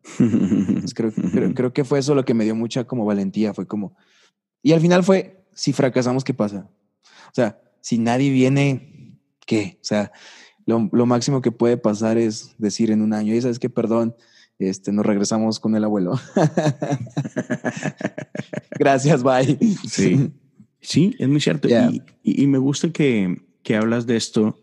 [0.95, 1.13] creo,
[1.55, 3.95] creo, que fue eso lo que me dio mucha como valentía, fue como...
[4.61, 6.69] Y al final fue, si fracasamos, ¿qué pasa?
[7.27, 9.77] O sea, si nadie viene, ¿qué?
[9.81, 10.11] O sea,
[10.65, 14.15] lo, lo máximo que puede pasar es decir en un año, y sabes que, perdón,
[14.59, 16.13] este, nos regresamos con el abuelo.
[18.79, 19.57] Gracias, bye.
[19.87, 20.31] Sí,
[20.79, 21.67] sí, es muy cierto.
[22.23, 24.59] y, me gusta que, que hablas de esto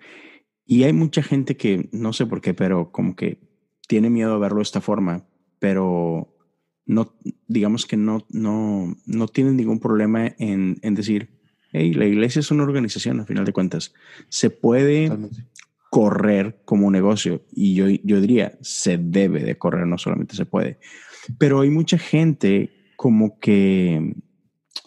[0.66, 3.40] y hay mucha gente que, no sé por qué, pero como que
[3.88, 5.26] tiene miedo a verlo de esta forma,
[5.58, 6.36] pero
[6.86, 7.14] no,
[7.48, 11.30] digamos que no, no, no tienen ningún problema en, en decir,
[11.72, 13.92] hey, la iglesia es una organización, a final de cuentas.
[14.28, 15.10] Se puede,
[15.90, 17.44] correr como negocio.
[17.50, 20.78] Y yo, yo diría, se debe de correr, no solamente se puede.
[21.36, 24.14] Pero hay mucha gente como que,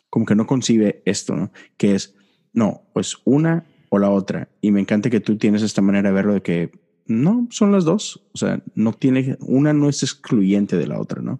[0.09, 1.51] como que no concibe esto, ¿no?
[1.77, 2.15] Que es,
[2.53, 3.65] no, pues una
[3.95, 4.49] o la otra.
[4.59, 6.71] Y me encanta que tú tienes esta manera de verlo de que
[7.05, 8.25] no, son las dos.
[8.33, 11.39] O sea, no tiene, una no es excluyente de la otra, ¿no?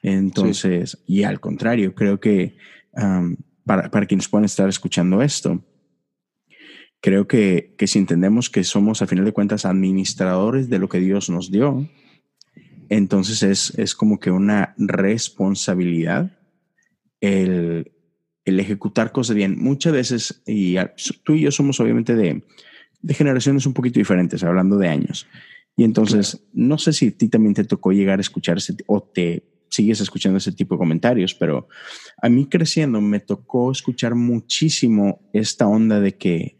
[0.00, 2.56] Entonces, y al contrario, creo que
[3.64, 5.64] para, para quienes puedan estar escuchando esto,
[7.00, 11.00] creo que, que si entendemos que somos a final de cuentas administradores de lo que
[11.00, 11.88] Dios nos dio,
[12.88, 16.38] entonces es, es como que una responsabilidad
[17.20, 17.90] el,
[18.44, 19.56] el, ejecutar cosas bien.
[19.58, 20.76] Muchas veces, y
[21.24, 22.42] tú y yo somos obviamente de,
[23.02, 25.26] de generaciones un poquito diferentes, hablando de años.
[25.76, 29.02] Y entonces, no sé si a ti también te tocó llegar a escuchar ese, o
[29.02, 31.68] te sigues escuchando ese tipo de comentarios, pero
[32.20, 36.58] a mí creciendo me tocó escuchar muchísimo esta onda de que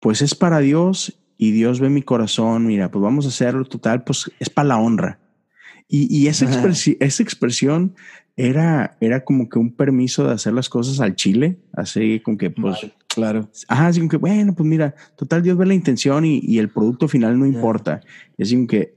[0.00, 4.04] pues es para Dios y Dios ve mi corazón, mira, pues vamos a hacerlo total,
[4.04, 5.20] pues es para la honra.
[5.88, 6.46] Y, esa,
[7.00, 7.94] esa expresión
[8.36, 12.50] era, era como que un permiso de hacer las cosas al chile, así como que,
[12.50, 13.48] pues, claro.
[13.66, 17.08] Ajá, así como que, bueno, pues mira, total, Dios ve la intención y, el producto
[17.08, 18.02] final no importa.
[18.36, 18.94] Y así como que,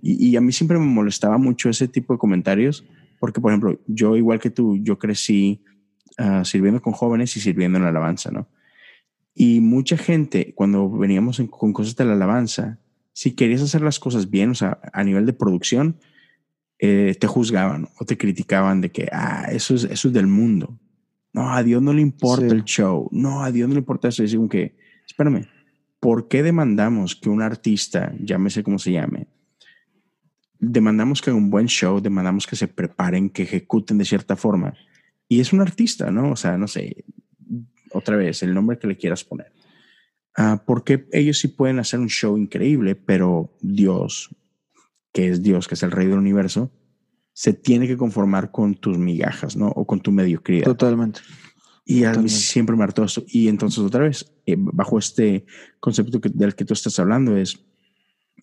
[0.00, 2.84] y, a mí siempre me molestaba mucho ese tipo de comentarios,
[3.20, 5.62] porque, por ejemplo, yo, igual que tú, yo crecí
[6.16, 8.48] ah, sirviendo con jóvenes y sirviendo en la alabanza, ¿no?
[9.34, 12.78] Y mucha gente, cuando veníamos con cosas de la alabanza,
[13.12, 15.96] si querías hacer las cosas bien, o sea, a nivel de producción,
[16.84, 20.80] eh, te juzgaban o te criticaban de que, ah, eso es, eso es del mundo.
[21.32, 23.08] No, a Dios no le importa el show.
[23.12, 24.24] No, a Dios no le importa eso.
[24.24, 24.74] Es como que,
[25.06, 25.46] espérame,
[26.00, 29.28] ¿por qué demandamos que un artista, llámese como se llame,
[30.58, 34.74] demandamos que haga un buen show, demandamos que se preparen, que ejecuten de cierta forma?
[35.28, 36.32] Y es un artista, ¿no?
[36.32, 37.04] O sea, no sé,
[37.92, 39.52] otra vez, el nombre que le quieras poner.
[40.36, 44.34] Ah, porque ellos sí pueden hacer un show increíble, pero Dios,
[45.12, 46.72] que es Dios, que es el rey del universo,
[47.32, 49.68] se tiene que conformar con tus migajas, ¿no?
[49.68, 50.64] O con tu mediocridad.
[50.64, 51.20] Totalmente.
[51.84, 53.24] Y a mí siempre me hartó esto.
[53.26, 55.46] Y entonces, otra vez, eh, bajo este
[55.80, 57.64] concepto del que tú estás hablando, es,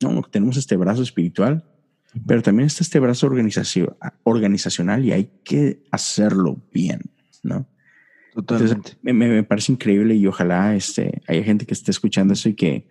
[0.01, 1.63] no, tenemos este brazo espiritual,
[2.25, 3.27] pero también está este brazo
[4.23, 7.01] organizacional y hay que hacerlo bien,
[7.43, 7.67] ¿no?
[8.34, 8.97] Totalmente.
[9.01, 12.88] me, parece increíble y ojalá este, haya gente que esté escuchando eso y que,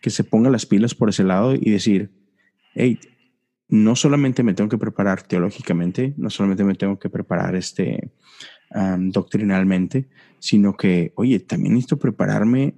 [0.00, 2.10] que se ponga las pilas por ese lado y decir,
[2.74, 2.98] hey,
[3.70, 8.10] no solamente me tengo que preparar teológicamente, no solamente me tengo que preparar este,
[8.98, 12.74] doctrinalmente, sino que, oye, también necesito prepararme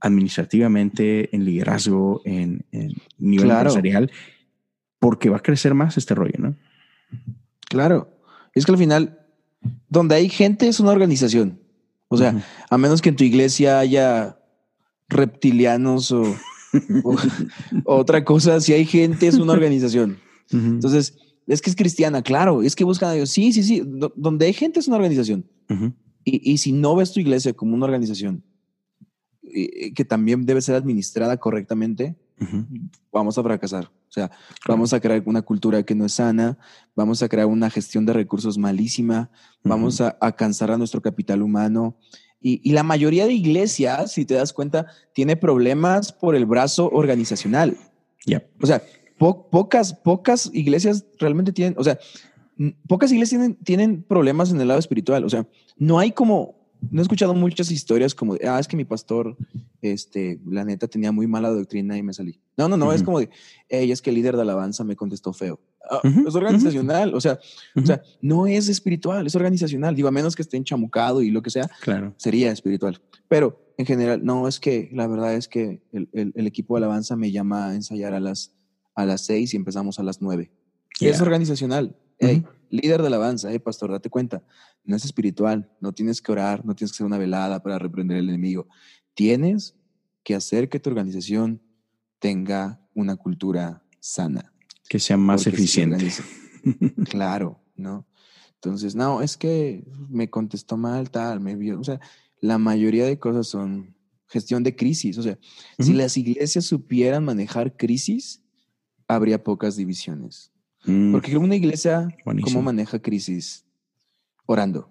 [0.00, 2.64] administrativamente, en liderazgo, en,
[3.18, 4.10] nivel empresarial,
[4.98, 6.54] porque va a crecer más este rollo, ¿no?
[7.68, 8.10] Claro.
[8.54, 9.18] Es que al final
[9.88, 11.60] donde hay gente es una organización.
[12.08, 12.34] O sea,
[12.70, 14.38] a menos que en tu iglesia haya
[15.08, 16.22] reptilianos o,
[17.84, 20.18] otra cosa, si hay gente es una organización.
[20.50, 23.30] Entonces, es que es cristiana, claro, es que buscan a Dios.
[23.30, 23.82] Sí, sí, sí,
[24.16, 25.46] donde hay gente es una organización.
[26.24, 28.44] y, y, si no ves tu iglesia como una organización
[29.94, 32.16] que también debe ser administrada correctamente,
[33.12, 33.84] vamos a fracasar.
[33.84, 34.30] O sea,
[34.68, 36.58] vamos a crear una cultura que no es sana,
[36.94, 39.30] vamos a crear una gestión de recursos malísima,
[39.62, 41.96] vamos a, cansar a nuestro capital humano.
[42.46, 47.74] Y, la mayoría de iglesias, si te das cuenta, tiene problemas por el brazo organizacional.
[48.60, 48.82] O sea,
[49.16, 51.98] pocas, pocas iglesias realmente tienen, o sea,
[52.86, 55.24] pocas iglesias tienen, tienen problemas en el lado espiritual.
[55.24, 55.46] O sea,
[55.78, 59.36] no hay como no he escuchado muchas historias como de, ah, es que mi pastor,
[59.82, 62.40] este, la neta tenía muy mala doctrina y me salí.
[62.56, 63.30] No, no, no, es como de,
[63.68, 65.60] hey, es que el líder de alabanza me contestó feo.
[65.90, 67.38] Ah, es organizacional, o sea,
[67.76, 69.94] o sea, no es espiritual, es organizacional.
[69.94, 72.14] Digo, a menos que esté enchamucado y lo que sea, claro.
[72.16, 73.00] sería espiritual.
[73.28, 77.16] Pero en general, no, es que la verdad es que el, el, equipo de alabanza
[77.16, 78.54] me llama a ensayar a las,
[78.94, 80.50] a las seis y empezamos a las nueve.
[81.00, 81.96] Es organizacional.
[82.18, 82.44] Hey,
[82.74, 84.42] líder de alabanza, eh, pastor, date cuenta,
[84.84, 88.18] no es espiritual, no tienes que orar, no tienes que hacer una velada para reprender
[88.18, 88.66] al enemigo.
[89.14, 89.76] Tienes
[90.22, 91.62] que hacer que tu organización
[92.18, 94.52] tenga una cultura sana.
[94.88, 96.10] Que sea más eficiente.
[97.10, 98.06] claro, ¿no?
[98.54, 101.78] Entonces, no, es que me contestó mal, tal, me vio.
[101.78, 102.00] O sea,
[102.40, 103.94] la mayoría de cosas son
[104.26, 105.18] gestión de crisis.
[105.18, 105.38] O sea,
[105.78, 108.42] si las iglesias supieran manejar crisis,
[109.06, 110.53] habría pocas divisiones.
[110.84, 111.12] Mm.
[111.12, 112.08] Porque una iglesia,
[112.44, 113.64] ¿cómo maneja crisis?
[114.46, 114.90] Orando.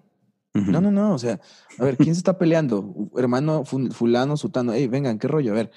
[0.54, 1.14] No, no, no.
[1.14, 1.40] O sea,
[1.78, 3.10] a ver, ¿quién se está peleando?
[3.16, 4.72] Hermano fulano, sutano.
[4.72, 5.52] Hey, vengan, ¿qué rollo?
[5.52, 5.72] A ver,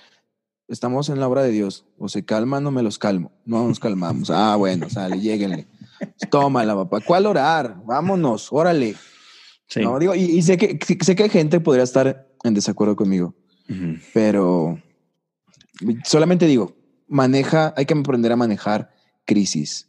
[0.67, 1.85] estamos en la obra de Dios.
[1.97, 3.31] O se calman o me los calmo.
[3.45, 4.29] No nos calmamos.
[4.29, 5.67] Ah, bueno, sale, lléguenle.
[6.29, 6.99] Tómala, papá.
[7.01, 7.81] ¿Cuál orar?
[7.85, 8.95] Vámonos, órale.
[9.75, 13.35] No, digo, y, sé, que, sé que hay gente podría estar en desacuerdo conmigo,
[14.13, 14.81] pero
[16.05, 16.77] solamente digo,
[17.07, 18.91] maneja, hay que aprender a manejar
[19.25, 19.86] crisis.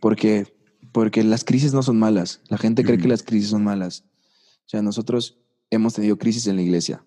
[0.00, 0.52] Porque,
[0.92, 2.40] porque las crisis no son malas.
[2.48, 4.04] La gente cree que las crisis son malas.
[4.66, 5.38] O sea, nosotros
[5.70, 7.04] hemos tenido crisis en la iglesia.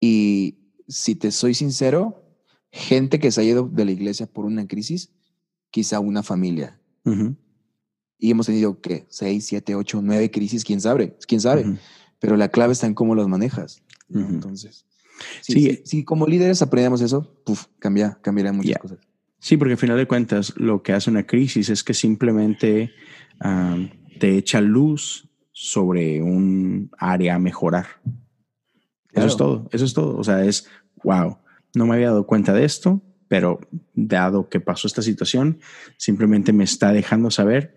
[0.00, 2.22] Y si te soy sincero,
[2.70, 5.10] gente que se ha ido de la iglesia por una crisis,
[5.70, 6.80] quizá una familia.
[8.18, 9.06] Y hemos tenido, ¿qué?
[9.08, 11.78] Seis, siete, ocho, nueve crisis, quién sabe, quién sabe.
[12.18, 13.82] Pero la clave está en cómo los manejas.
[14.08, 14.86] Entonces,
[15.42, 16.04] si, sí.
[16.04, 18.98] como líderes aprendemos eso, puf, cambia, cambiará muchas cosas.
[19.46, 22.92] Sí, porque al final de cuentas lo que hace una crisis es que simplemente
[24.18, 27.86] te echa luz sobre un área a mejorar.
[29.12, 30.16] Eso es todo, eso es todo.
[30.16, 30.68] O sea, es,
[31.04, 31.38] wow,
[31.76, 33.60] no me había dado cuenta de esto, pero
[33.94, 35.60] dado que pasó esta situación,
[35.96, 37.72] simplemente me está dejando saber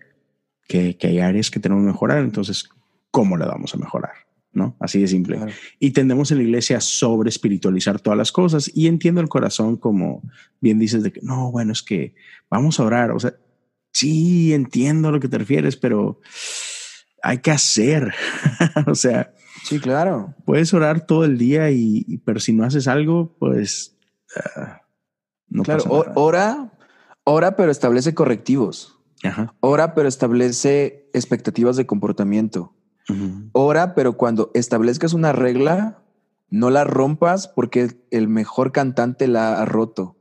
[0.66, 2.18] que, que hay áreas que tenemos que mejorar.
[2.18, 2.68] Entonces,
[3.12, 4.29] ¿cómo la vamos a mejorar?
[4.52, 4.76] ¿No?
[4.80, 5.38] Así de simple.
[5.78, 9.76] Y tendemos en la iglesia a sobre espiritualizar todas las cosas y entiendo el corazón
[9.76, 10.22] como
[10.60, 12.14] bien dices de que no, bueno, es que
[12.48, 13.12] vamos a orar.
[13.12, 13.34] O sea,
[13.92, 16.20] sí, entiendo a lo que te refieres, pero
[17.22, 18.12] hay que hacer.
[18.86, 19.32] o sea,
[19.64, 20.34] sí, claro.
[20.44, 23.96] Puedes orar todo el día y, pero si no haces algo, pues
[24.36, 24.82] ah,
[25.48, 26.72] no claro, pasa ora,
[27.24, 28.96] ora, pero establece correctivos.
[29.22, 29.54] Ajá.
[29.60, 32.74] Ora, pero establece expectativas de comportamiento.
[33.52, 36.02] Ora, pero cuando establezcas una regla,
[36.50, 40.16] no la rompas porque el mejor cantante la ha roto.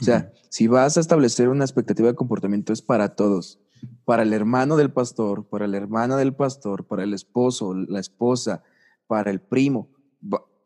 [0.00, 3.60] O sea, si vas a establecer una expectativa de comportamiento es para todos,
[4.04, 8.62] para el hermano del pastor, para la hermana del pastor, para el esposo, la esposa,
[9.06, 9.90] para el primo.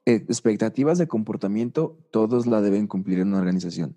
[0.06, 3.96] Eh, expectativas de comportamiento, todos la deben cumplir en una organización.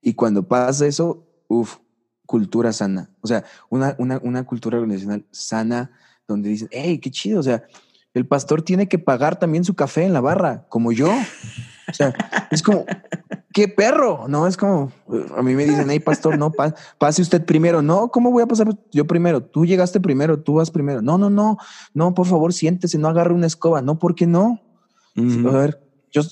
[0.00, 1.78] Y cuando pasa eso, uff,
[2.24, 3.10] cultura sana.
[3.20, 5.90] O sea, una, una, una cultura organizacional sana
[6.32, 7.64] donde dicen, hey, qué chido, o sea,
[8.14, 11.10] el pastor tiene que pagar también su café en la barra, como yo.
[11.88, 12.14] O sea,
[12.50, 12.84] es como,
[13.52, 14.46] qué perro, ¿no?
[14.46, 14.92] Es como,
[15.36, 16.52] a mí me dicen, hey, pastor, no,
[16.98, 17.82] pase usted primero.
[17.82, 19.42] No, ¿cómo voy a pasar yo primero?
[19.42, 21.02] Tú llegaste primero, tú vas primero.
[21.02, 21.58] No, no, no,
[21.94, 23.82] no, por favor, siéntese, no agarre una escoba.
[23.82, 24.60] No, ¿por qué no?
[25.16, 26.22] A ver, yo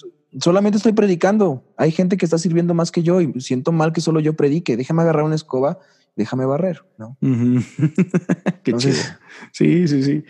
[0.41, 1.65] solamente estoy predicando.
[1.77, 4.77] Hay gente que está sirviendo más que yo y siento mal que solo yo predique.
[4.77, 5.79] Déjame agarrar una escoba
[6.19, 7.17] déjame barrer, ¿no?
[8.65, 8.97] Qué chido.
[9.53, 10.25] Sí, sí, sí.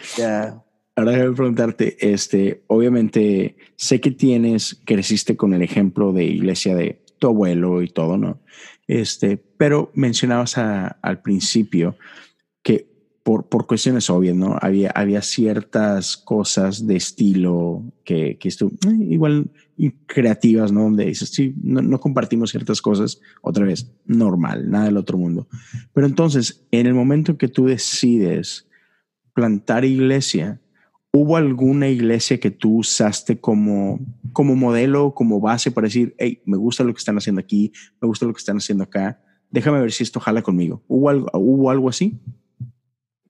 [0.94, 7.03] Ahora déjame preguntarte, este, obviamente sé que tienes, creciste con el ejemplo de iglesia de
[7.18, 8.40] tu abuelo y todo, ¿no?
[8.87, 11.96] Este, pero mencionabas al principio
[12.62, 12.87] que
[13.22, 14.59] por, por, cuestiones obvias, ¿no?
[14.61, 19.51] Había, había ciertas cosas de estilo que, que estuvo, eh, igual
[20.06, 20.82] creativas, ¿no?
[20.82, 25.48] Donde dices, sí, no, compartimos ciertas cosas, otra vez, normal, nada del otro mundo.
[25.92, 28.66] Pero entonces, en el momento que tú decides
[29.34, 30.60] plantar iglesia,
[31.12, 34.00] ¿hubo alguna iglesia que tú usaste como,
[34.32, 38.08] como modelo, como base para decir, hey, me gusta lo que están haciendo aquí, me
[38.08, 40.82] gusta lo que están haciendo acá, déjame ver si esto jala conmigo?
[40.88, 42.18] ¿Hubo algo, ¿hubo algo así?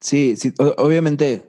[0.01, 1.48] Sí, sí, obviamente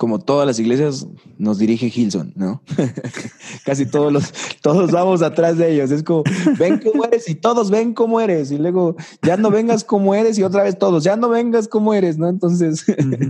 [0.00, 2.62] como todas las iglesias, nos dirige Hilson, ¿no?
[3.66, 4.32] Casi todos los,
[4.62, 5.90] todos vamos atrás de ellos.
[5.90, 6.24] Es como,
[6.58, 8.50] ven cómo eres y todos ven cómo eres.
[8.50, 11.92] Y luego, ya no vengas como eres y otra vez todos, ya no vengas como
[11.92, 12.30] eres, ¿no?
[12.30, 12.82] Entonces,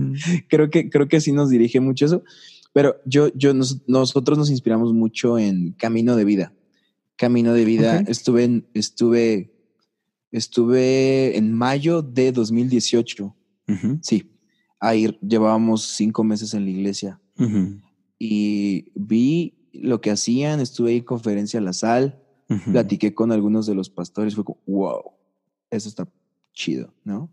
[0.47, 2.23] creo que, creo que sí nos dirige mucho eso.
[2.71, 3.53] Pero yo, yo,
[3.87, 6.53] nosotros nos inspiramos mucho en Camino de Vida.
[7.17, 9.51] Camino de Vida, estuve en, estuve,
[10.31, 13.35] estuve en mayo de 2018.
[14.01, 14.31] Sí,
[14.81, 17.21] ahí llevábamos cinco meses en la iglesia
[18.19, 22.21] y vi lo que hacían, estuve ahí en conferencia a la sal,
[22.71, 25.01] platiqué con algunos de los pastores, fue como, wow,
[25.69, 26.07] eso está
[26.53, 27.31] chido, ¿no?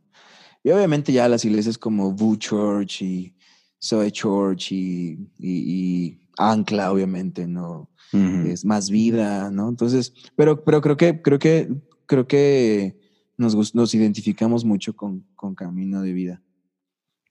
[0.63, 3.35] Y obviamente ya las iglesias como Boo Church y
[3.79, 7.91] Soy Church y, Ancla, obviamente, ¿no?
[8.13, 9.69] Es más vida, ¿no?
[9.69, 11.69] Entonces, pero, pero creo que, creo que,
[12.07, 12.99] creo que
[13.37, 16.43] nos, nos identificamos mucho con, con Camino de Vida.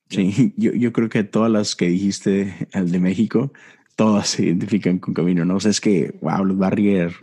[0.10, 3.52] Sí, yo, yo creo que todas las que dijiste, el de México,
[3.96, 5.56] todas se identifican con Camino, ¿no?
[5.56, 7.14] O sea, es que, wow, los Barrier,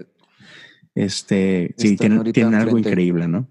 [0.95, 3.49] este, sí, tienen, algo increíble, ¿no?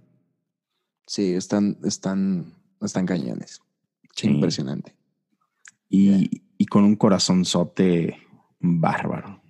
[1.07, 3.61] Sí, están, están, están cañones.
[4.21, 4.95] Impresionante.
[5.89, 8.17] Y, y, con un corazonzote
[8.59, 9.41] bárbaro.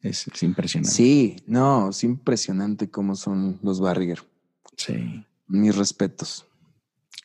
[0.00, 0.94] Es, es, impresionante.
[0.94, 4.22] Sí, no, es impresionante cómo son los Barrier.
[4.76, 5.24] Sí.
[5.46, 6.46] Mis respetos.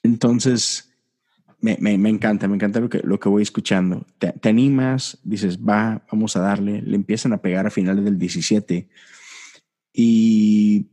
[0.04, 0.95] Entonces,
[1.66, 4.06] me, me, me, encanta, me encanta lo que, lo que voy escuchando.
[4.20, 8.20] Te, te, animas, dices, va, vamos a darle, le empiezan a pegar a finales del
[8.20, 8.88] 17
[9.92, 10.86] y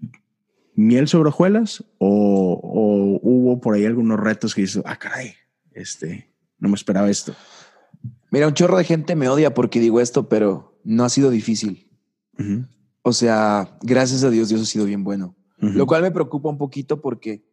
[0.75, 5.35] miel sobre hojuelas o, o, hubo por ahí algunos retos que dices, ah, caray,
[5.73, 7.35] este, no me esperaba esto.
[8.31, 11.91] Mira, un chorro de gente me odia porque digo esto, pero no ha sido difícil.
[13.03, 15.37] O sea, gracias a Dios, Dios ha sido bien bueno.
[15.59, 17.45] Lo cual me preocupa un poquito porque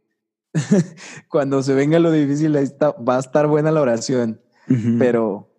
[1.30, 4.42] cuando se venga lo difícil, va a estar buena la oración.
[5.00, 5.52] Pero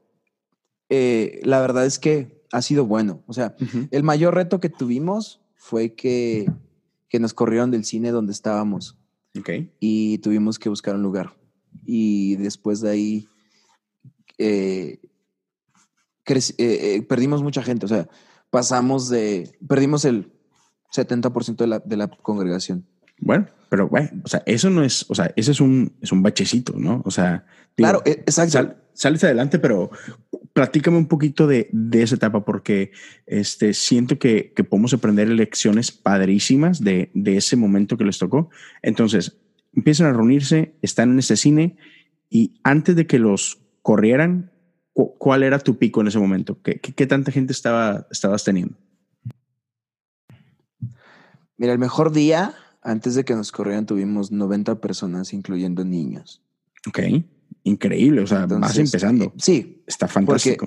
[0.89, 3.25] eh, la verdad es que ha sido bueno.
[3.27, 3.57] O sea,
[3.91, 6.51] el mayor reto que tuvimos fue que,
[7.09, 8.97] que nos corrieron del cine donde estábamos.
[9.81, 11.37] Y tuvimos que buscar un lugar.
[11.85, 13.29] Y después de ahí
[14.39, 15.01] eh,
[16.59, 17.87] eh, perdimos mucha gente.
[17.87, 18.09] O sea,
[18.51, 20.33] pasamos de, perdimos el
[20.95, 22.87] 70% de la, de la congregación.
[23.21, 26.23] Bueno, pero bueno, o sea, eso no es, o sea, ese es un, es un
[26.23, 27.03] bachecito, ¿no?
[27.05, 27.47] O sea,
[27.77, 28.75] claro, e, exacto.
[28.95, 29.91] sales adelante, pero
[30.53, 32.91] platícame un poquito de, de, esa etapa porque
[33.27, 38.51] este, siento que, que podemos aprender lecciones padrísimas de, de, ese momento que les tocó.
[38.83, 39.39] Entonces,
[39.73, 41.77] empiezan a reunirse, están en ese cine
[42.29, 44.51] y antes de que los corrieran,
[44.93, 46.61] ¿cuál era tu pico en ese momento?
[46.63, 48.77] ¿Qué, qué, qué tanta gente estaba, estabas teniendo?
[51.57, 56.43] Mira, el mejor día antes de que nos corrieran tuvimos 90 personas, incluyendo niños.
[56.89, 57.01] Ok,
[57.65, 59.27] increíble, o sea, más empezando.
[59.27, 59.83] Eh, sí.
[59.87, 60.67] Está fantástico.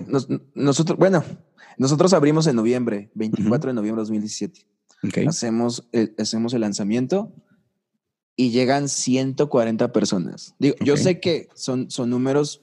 [0.53, 1.23] nosotros, bueno,
[1.77, 4.67] nosotros abrimos en noviembre, 24 de noviembre de 2017.
[5.05, 5.25] Okay.
[5.25, 7.33] Hacemos, el, hacemos el lanzamiento
[8.35, 10.55] y llegan 140 personas.
[10.59, 12.61] Digo, yo sé que son, son números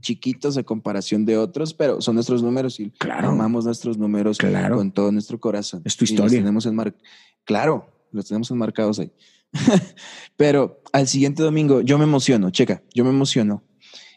[0.00, 3.30] chiquitos a comparación de otros, pero son nuestros números y claro.
[3.30, 4.76] amamos nuestros números claro.
[4.76, 5.82] con todo nuestro corazón.
[5.84, 6.38] Es tu historia.
[6.38, 6.94] tenemos en mar...
[7.44, 9.12] Claro, los tenemos enmarcados ahí.
[10.36, 13.62] Pero al siguiente domingo yo me emociono, checa, yo me emociono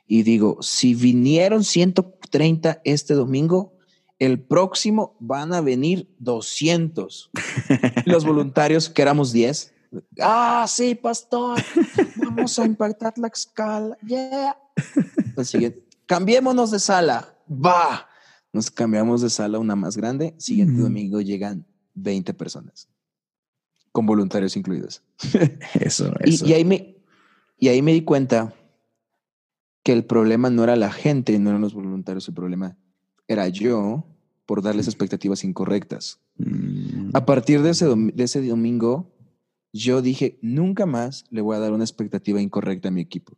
[0.08, 3.74] y digo, si vinieron 130 este domingo,
[4.20, 7.32] el próximo van a venir 200.
[8.06, 9.74] Los voluntarios, que éramos 10.
[10.22, 11.62] Ah, sí, pastor,
[12.18, 13.98] vamos a impactar la escala.
[14.06, 14.58] Yeah.
[15.36, 17.36] El siguiente, cambiémonos de sala.
[17.50, 18.08] Va.
[18.54, 20.36] Nos cambiamos de sala a una más grande.
[20.38, 21.66] Siguiente domingo llegan
[21.96, 22.90] 20 personas
[23.96, 25.02] con voluntarios incluidos.
[25.80, 26.46] eso, eso.
[26.46, 26.98] Y, ahí me,
[27.58, 28.54] y ahí me di cuenta
[29.84, 32.76] que el problema no era la gente, no eran los voluntarios, el problema
[33.26, 34.06] era yo
[34.46, 36.20] por darles expectativas incorrectas.
[36.36, 37.12] Mm.
[37.14, 39.14] A partir de ese, de ese domingo,
[39.72, 43.38] yo dije, nunca más le voy a dar una expectativa incorrecta a mi equipo.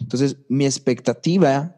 [0.00, 1.76] Entonces, mi expectativa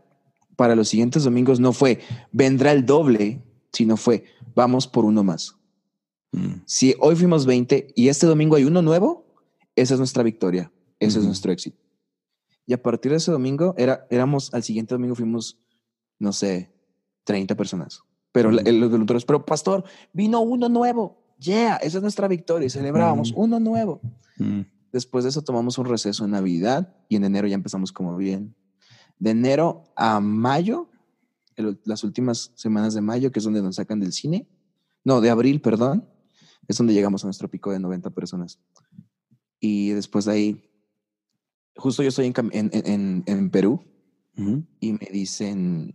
[0.54, 1.98] para los siguientes domingos no fue,
[2.30, 5.56] vendrá el doble, sino fue, vamos por uno más.
[6.32, 6.62] Mm.
[6.64, 9.26] Si hoy fuimos 20 y este domingo hay uno nuevo,
[9.76, 11.78] esa es nuestra victoria, ese es nuestro éxito.
[12.66, 15.58] Y a partir de ese domingo, era, éramos, al siguiente domingo fuimos,
[16.18, 16.72] no sé,
[17.24, 18.02] 30 personas.
[18.32, 21.18] Pero los voluntarios, pero pastor, vino uno nuevo.
[21.38, 22.70] Yeah, esa es nuestra victoria.
[22.70, 24.00] Celebrábamos uno nuevo.
[24.38, 24.60] Mm.
[24.92, 28.54] Después de eso tomamos un receso en Navidad y en enero ya empezamos como bien.
[29.18, 30.88] De enero a mayo,
[31.84, 34.46] las últimas semanas de mayo, que es donde nos sacan del cine.
[35.04, 36.11] No, de abril, perdón
[36.68, 38.58] es donde llegamos a nuestro pico de 90 personas.
[39.60, 40.70] Y después de ahí,
[41.76, 43.84] justo yo estoy en, en, Perú
[44.80, 45.92] y me dicen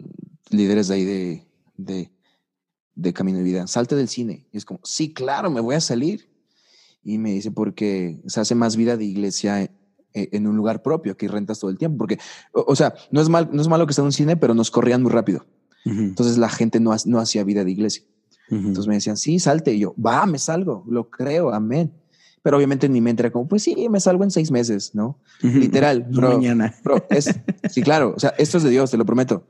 [0.49, 2.11] líderes de ahí de, de,
[2.95, 4.47] de Camino de Vida, salte del cine.
[4.51, 6.29] Y es como, sí, claro, me voy a salir.
[7.03, 9.69] Y me dice, porque se hace más vida de iglesia e,
[10.13, 11.99] en, un lugar propio, que rentas todo el tiempo.
[11.99, 12.19] Porque,
[12.51, 14.71] o, sea, no es, mal, no es malo que esté en un cine, pero nos
[14.71, 15.45] corrían muy rápido.
[15.85, 18.03] Entonces la gente no, no hacía vida de iglesia.
[18.49, 19.73] Entonces me decían, sí, salte.
[19.73, 21.91] Y yo, va, me salgo, lo creo, amén.
[22.41, 25.19] Pero obviamente en mi mente era como, pues sí, me salgo en seis meses, ¿no?
[25.41, 26.07] Literal.
[26.09, 26.73] Mañana.
[27.69, 28.13] sí, claro.
[28.15, 29.47] O sea, esto es de Dios, te lo prometo.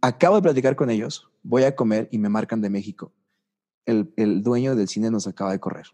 [0.00, 3.12] Acabo de platicar con ellos, voy a comer y me marcan de México.
[3.84, 5.86] El, el dueño del cine nos acaba de correr.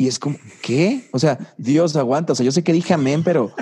[0.00, 1.08] Y es como, ¿qué?
[1.12, 2.32] O sea, Dios aguanta.
[2.32, 3.52] O sea, yo sé que dije amén, pero,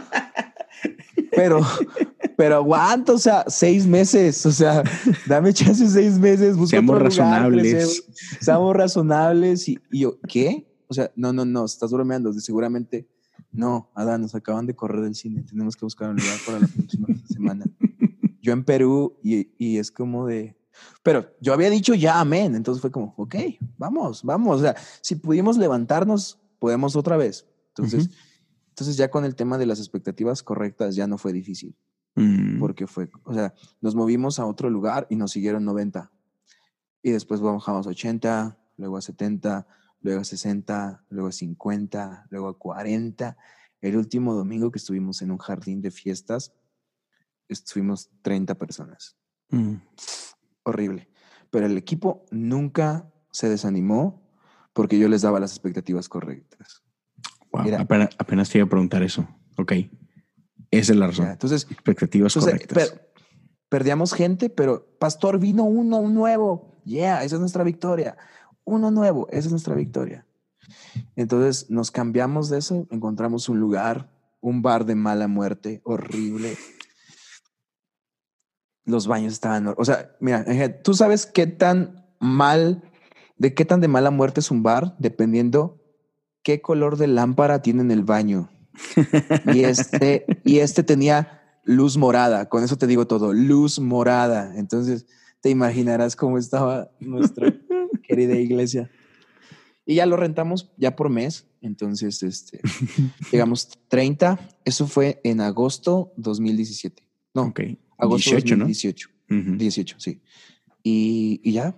[1.33, 1.61] pero,
[2.39, 4.85] pero aguanto, o sea, seis meses, o sea,
[5.27, 8.05] dame chance seis meses, busca Seamos razonables.
[8.41, 10.65] seamos razonables y, yo, ¿qué?
[10.87, 13.09] O sea, no, no, no, estás bromeando, seguramente,
[13.51, 16.69] no, Adán, nos acaban de correr del cine, tenemos que buscar un lugar para la
[16.69, 17.65] próxima semana.
[18.41, 20.57] Yo en Perú y, y es como de,
[21.03, 23.35] pero yo había dicho ya amén, entonces fue como, ok,
[23.79, 27.49] vamos, vamos, o sea, si pudimos levantarnos, podemos otra vez.
[27.71, 28.11] Entonces,
[28.69, 31.75] entonces ya con el tema de las expectativas correctas ya no fue difícil.
[32.19, 32.59] Mm.
[32.59, 36.11] Porque fue, o sea, nos movimos a otro lugar y nos siguieron 90.
[37.03, 39.67] Y después bajamos a 80, luego a 70,
[40.01, 43.37] luego a 60, luego a 50, luego a 40.
[43.81, 46.53] El último domingo que estuvimos en un jardín de fiestas,
[47.49, 49.17] estuvimos 30 personas.
[49.51, 49.75] Mm.
[50.65, 51.09] Horrible.
[51.51, 54.23] Pero el equipo nunca se desanimó
[54.73, 56.83] porque yo les daba las expectativas correctas.
[57.53, 59.27] apenas, apenas te iba a preguntar eso.
[59.57, 59.73] Ok.
[60.71, 61.29] Esa es la razón.
[61.29, 62.95] entonces, expectativas correctas.
[63.69, 66.81] perdíamos gente, pero pastor vino uno nuevo.
[66.85, 68.17] Yeah, esa es nuestra victoria.
[68.65, 70.27] Uno nuevo, esa es nuestra victoria.
[71.17, 74.11] Entonces nos cambiamos de eso, encontramos un lugar,
[74.41, 76.57] un bar de mala muerte, horrible.
[78.85, 80.45] Los baños estaban, o sea, mira,
[80.83, 82.83] tú sabes qué tan mal,
[83.37, 85.83] de qué tan de mala muerte es un bar, dependiendo
[86.43, 88.49] qué color de lámpara tiene en el baño.
[89.53, 94.55] Y este, y este tenía luz morada, con eso te digo todo, luz morada.
[94.57, 95.07] Entonces
[95.41, 97.55] te imaginarás cómo estaba nuestra
[98.03, 98.91] querida iglesia.
[99.85, 101.47] Y ya lo rentamos ya por mes.
[101.61, 102.61] Entonces, este,
[103.33, 104.39] llegamos 30.
[104.65, 107.03] Eso fue en agosto 2017.
[107.35, 107.79] No, okay.
[107.99, 109.09] agosto 18, 2018.
[109.29, 110.23] 18, sí.
[110.83, 111.77] Y, y ya,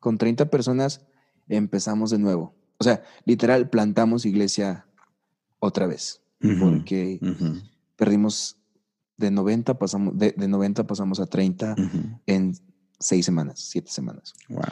[0.00, 1.06] con 30 personas
[1.48, 2.54] empezamos de nuevo.
[2.78, 4.86] O sea, literal, plantamos iglesia
[5.58, 6.22] otra vez.
[6.60, 7.18] Porque
[7.96, 8.58] perdimos
[9.16, 11.74] de 90, pasamos, de, de 90 pasamos a 30
[12.26, 12.54] en
[12.98, 14.34] seis semanas, siete semanas.
[14.48, 14.62] Wow.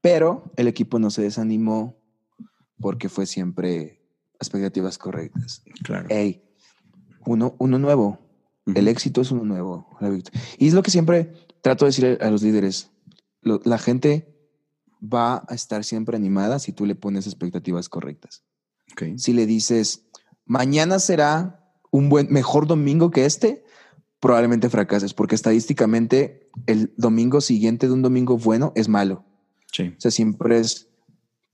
[0.00, 1.96] Pero el equipo no se desanimó
[2.80, 4.02] porque fue siempre
[4.34, 5.62] expectativas correctas.
[5.84, 6.08] Claro.
[6.10, 6.42] Hey,
[7.24, 8.18] uno, uno nuevo.
[8.74, 9.88] El éxito es uno nuevo.
[10.58, 12.90] Y es lo que siempre trato de decir a los líderes.
[13.42, 14.28] la gente
[15.02, 18.44] va a estar siempre animada si tú le pones expectativas correctas.
[18.92, 19.18] Okay.
[19.18, 20.06] Si le dices,
[20.44, 21.61] mañana será
[21.92, 23.64] un buen, mejor domingo que este,
[24.18, 29.24] probablemente fracases, porque estadísticamente el domingo siguiente de un domingo bueno es malo.
[29.72, 29.94] Sí.
[29.96, 30.88] O sea, siempre es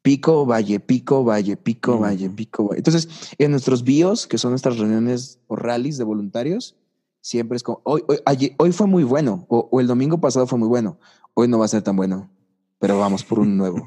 [0.01, 2.78] pico, valle, pico, valle, pico, valle, pico, valle.
[2.78, 6.76] Entonces, en nuestros bios, que son nuestras reuniones o rallies de voluntarios,
[7.20, 10.59] siempre es como, hoy, hoy, hoy fue muy bueno, o, o, el domingo pasado fue
[10.59, 10.99] muy bueno,
[11.34, 12.30] hoy no va a ser tan bueno
[12.78, 13.86] pero vamos por un nuevo.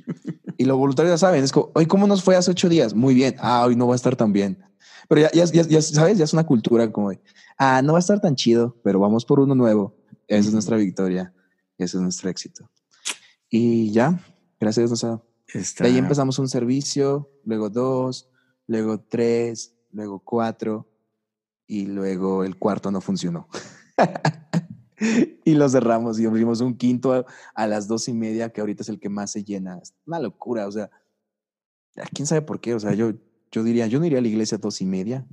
[0.58, 3.14] y los voluntarios ya saben, es como, hoy cómo nos fue hace ocho días, muy
[3.14, 4.58] bien, ah, hoy no va a estar tan bien.
[5.12, 7.20] Pero ya, ya, ya, sabes, ya es una cultura como de,
[7.58, 9.94] ah, no va a estar tan chido, pero vamos por uno nuevo.
[10.26, 11.34] Esa es nuestra victoria,
[11.76, 12.70] ese es nuestro éxito.
[13.50, 14.18] Y ya,
[14.58, 15.20] gracias a
[15.52, 15.76] Dios.
[15.78, 18.30] De ahí empezamos un servicio, luego dos,
[18.66, 20.88] luego tres, luego cuatro,
[21.66, 23.48] y luego el cuarto no funcionó.
[25.44, 28.88] y lo cerramos y abrimos un quinto a, las dos y media, que ahorita es
[28.88, 29.78] el que más se llena.
[29.82, 30.90] Es una locura, o sea,
[32.14, 32.74] quién sabe por qué.
[32.74, 33.12] O sea, yo,
[33.52, 35.24] yo diría, yo no iría a la iglesia a dos y media,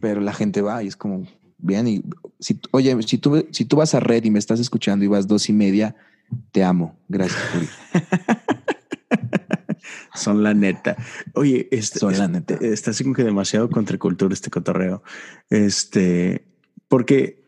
[0.00, 1.26] pero la gente va y es como,
[1.56, 2.02] bien, y
[2.38, 5.26] si, oye, si tú, si tú vas a red y me estás escuchando y vas
[5.26, 5.96] dos y media,
[6.52, 6.98] te amo.
[7.08, 7.40] Gracias
[10.14, 10.96] Son la neta.
[11.34, 12.54] Oye, este, son la neta.
[12.54, 15.02] Está así como que demasiado contracultura este cotorreo.
[15.48, 16.44] Este,
[16.88, 17.44] porque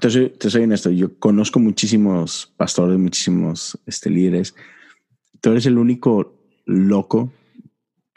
[0.00, 4.56] te, soy, te soy honesto, yo conozco muchísimos pastores, muchísimos este, líderes.
[5.40, 6.34] Tú eres el único
[6.66, 7.32] loco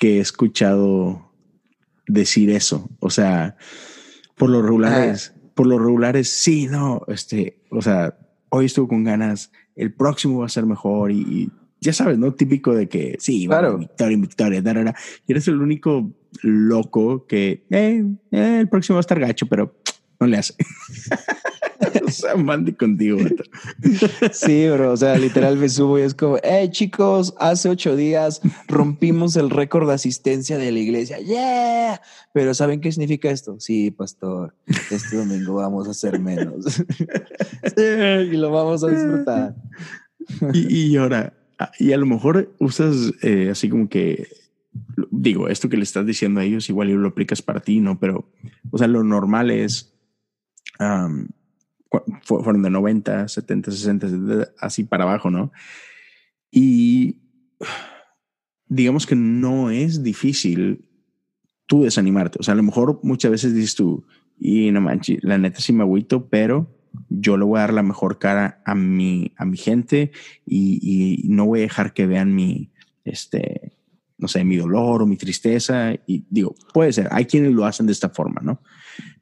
[0.01, 1.31] que he escuchado
[2.07, 2.89] decir eso.
[2.99, 3.55] O sea,
[4.35, 5.39] por lo regulares, ah.
[5.53, 8.17] por lo regulares, sí, no, este, o sea,
[8.49, 12.33] hoy estuvo con ganas, el próximo va a ser mejor y, ya sabes, ¿no?
[12.33, 13.77] Típico de que sí, claro.
[13.77, 14.95] victoria, victoria,
[15.27, 19.75] Y eres el único loco que eh, eh, el próximo va a estar gacho, pero
[20.19, 20.55] no le hace.
[22.21, 23.17] sea, mande contigo.
[24.31, 24.93] sí, bro.
[24.93, 29.49] O sea, literal me subo y es como, hey, chicos, hace ocho días rompimos el
[29.49, 31.19] récord de asistencia de la iglesia.
[31.19, 32.01] Yeah.
[32.33, 33.59] Pero ¿saben qué significa esto?
[33.59, 34.55] Sí, pastor,
[34.89, 36.65] este domingo vamos a hacer menos.
[37.77, 39.55] y lo vamos a disfrutar.
[40.53, 41.33] y, ahora,
[41.79, 44.27] y a lo mejor usas eh, así como que
[45.09, 47.99] digo, esto que le estás diciendo a ellos, igual lo aplicas para ti, ¿no?
[47.99, 48.29] Pero,
[48.69, 49.93] o sea, lo normal es
[52.23, 54.07] fueron de 90, 70, 60,
[54.59, 55.51] así para abajo, ¿no?
[56.49, 57.21] Y
[58.67, 60.87] digamos que no es difícil
[61.65, 62.37] tú desanimarte.
[62.39, 64.05] O sea, a lo mejor muchas veces dices tú,
[64.39, 66.77] y no manches, la neta sí me agüito, pero
[67.09, 70.11] yo le voy a dar la mejor cara a mi, a mi gente
[70.45, 72.71] y, y no voy a dejar que vean mi,
[73.05, 73.77] este,
[74.17, 75.93] no sé, mi dolor o mi tristeza.
[76.05, 78.61] Y digo, puede ser, hay quienes lo hacen de esta forma, ¿no?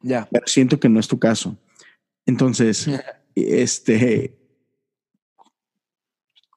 [0.01, 0.28] Ya.
[0.32, 1.57] Pero siento que no es tu caso.
[2.30, 2.88] Entonces,
[3.36, 4.38] este,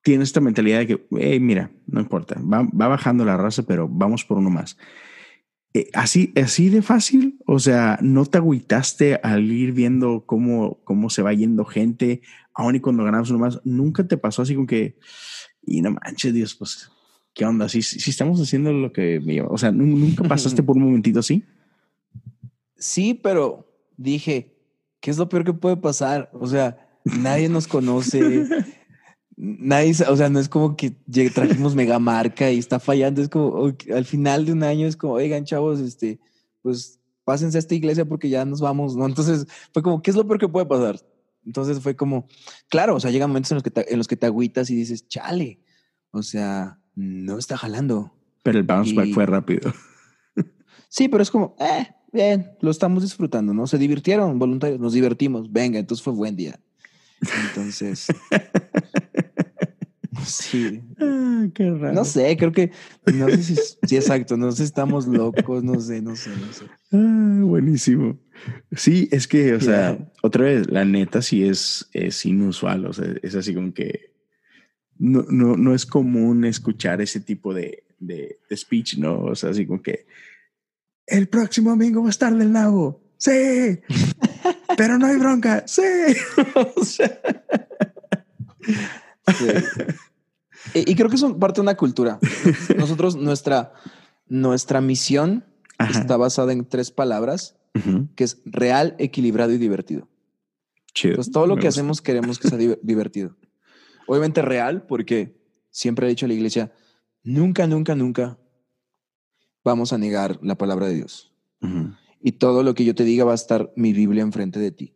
[0.02, 4.22] tienes esta mentalidad de que, hey, mira, no importa, va, bajando la raza, pero vamos
[4.24, 4.76] por uno más.
[5.72, 11.08] Eh, así, así de fácil, o sea, no te agüitaste al ir viendo cómo, cómo
[11.08, 12.20] se va yendo gente,
[12.52, 14.98] aún y cuando ganamos uno más, nunca te pasó así como que,
[15.62, 16.90] y no manches, Dios, pues,
[17.32, 17.70] ¿qué onda?
[17.70, 21.42] Si, si estamos haciendo lo que, o sea, nunca pasaste por un momentito así.
[22.76, 23.66] Sí, pero
[23.96, 24.51] dije,
[25.02, 26.30] ¿qué es lo peor que puede pasar?
[26.32, 28.46] O sea, nadie nos conoce.
[29.36, 30.92] nadie, o sea, no es como que
[31.34, 33.20] trajimos mega marca y está fallando.
[33.20, 36.20] Es como al final de un año es como, oigan, chavos, este,
[36.62, 39.04] pues pásense a esta iglesia porque ya nos vamos, ¿no?
[39.04, 41.00] Entonces fue como, ¿qué es lo peor que puede pasar?
[41.44, 42.28] Entonces fue como,
[42.68, 44.76] claro, o sea, llegan momentos en los que te, en los que te agüitas y
[44.76, 45.60] dices, chale,
[46.12, 48.12] o sea, no está jalando.
[48.44, 49.72] Pero el bounce back fue rápido.
[50.88, 53.66] Sí, pero es como, eh, bien, lo estamos disfrutando, ¿no?
[53.66, 56.60] Se divirtieron voluntarios, nos divertimos, venga, entonces fue buen día.
[57.48, 58.06] Entonces,
[60.26, 60.82] sí.
[60.98, 61.94] Ah, qué raro.
[61.94, 62.72] No sé, creo que,
[63.12, 66.52] no sé si, sí, exacto, no sé si estamos locos, no sé, no sé, no
[66.52, 66.64] sé.
[66.92, 68.18] Ah, buenísimo.
[68.72, 73.06] Sí, es que, o sea, otra vez, la neta sí es, es inusual, o sea,
[73.22, 74.12] es así como que
[74.98, 79.20] no, no, no es común escuchar ese tipo de, de, de speech, ¿no?
[79.20, 80.06] O sea, así como que
[81.12, 83.00] el próximo domingo va a estar del nabo.
[83.16, 83.30] Sí,
[84.76, 85.62] pero no hay bronca.
[85.66, 85.82] Sí.
[86.76, 87.20] o sea.
[89.38, 89.46] Sí.
[90.74, 92.18] Y, y creo que es un- parte de una cultura.
[92.76, 93.72] Nosotros, nuestra,
[94.28, 95.44] nuestra misión
[95.78, 96.00] Ajá.
[96.00, 97.56] está basada en tres palabras,
[98.16, 100.08] que es real, equilibrado y divertido.
[100.94, 101.12] Chido.
[101.12, 103.36] Entonces, todo lo que hacemos queremos que sea div- divertido.
[104.06, 105.40] Obviamente real, porque
[105.70, 106.72] siempre ha dicho la iglesia,
[107.22, 108.38] nunca, nunca, nunca
[109.64, 111.32] vamos a negar la palabra de Dios.
[112.20, 114.94] Y todo lo que yo te diga va a estar mi Biblia enfrente de ti.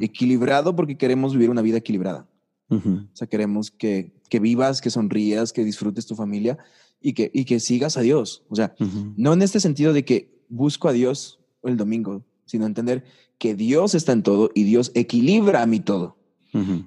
[0.00, 2.28] Equilibrado porque queremos vivir una vida equilibrada.
[2.70, 3.08] Ujú.
[3.12, 6.58] O sea, queremos que, que vivas, que sonrías, que disfrutes tu familia
[7.00, 8.44] y que, y que sigas a Dios.
[8.48, 8.74] O sea,
[9.16, 13.04] no en este sentido de que busco a Dios el domingo, sino entender
[13.38, 16.16] que Dios está en todo y Dios equilibra a mí todo.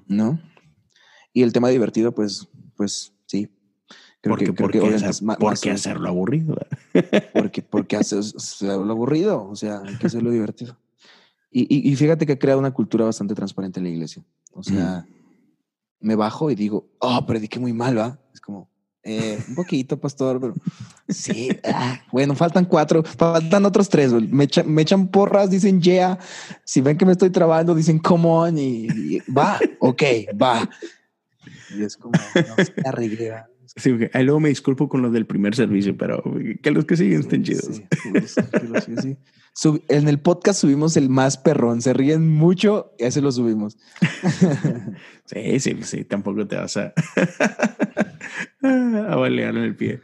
[0.08, 0.40] ¿no?
[1.32, 3.48] Y el tema divertido, pues, pues sí.
[4.22, 6.56] Creo Porque, que, creo ¿por que hacer- más qué un- hacerlo aburrido?
[7.32, 10.76] Porque, porque hacerlo aburrido, o sea, hay que hacerlo divertido.
[11.50, 14.22] Y, y, y fíjate que ha creado una cultura bastante transparente en la iglesia.
[14.52, 15.06] O sea,
[16.00, 18.18] me bajo y digo, oh, prediqué muy mal, ¿va?
[18.34, 18.68] Es como,
[19.02, 20.54] eh, un poquito, pastor, pero
[21.08, 21.48] sí.
[21.64, 24.12] ah, bueno, faltan cuatro, faltan otros tres.
[24.12, 26.18] Me, echa- me echan porras, dicen yeah.
[26.64, 30.02] Si ven que me estoy trabando, dicen come on y, y va, ok,
[30.40, 30.68] va.
[31.76, 33.48] Y es como, no, se la.
[33.76, 36.22] Sí, ahí luego me disculpo con los del primer servicio, pero
[36.62, 37.66] que los que siguen estén chidos.
[37.66, 38.42] Sí,
[38.86, 39.16] sí, sí.
[39.54, 41.80] Sub- en el podcast subimos el más perrón.
[41.80, 43.76] Se ríen mucho, ese lo subimos.
[45.26, 46.92] Sí, sí, sí, tampoco te vas a,
[48.62, 50.00] a balear en el pie.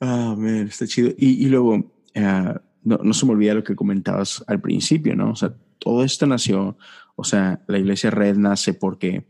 [0.00, 1.10] Ah, man, está chido.
[1.18, 5.32] Y, y luego, ah, no, no se me olvida lo que comentabas al principio, ¿no?
[5.32, 6.78] O sea, todo esto nació,
[7.16, 9.26] o sea, la iglesia Red nace porque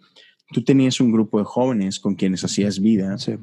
[0.53, 3.35] tú tenías un grupo de jóvenes con quienes hacías vida Sí.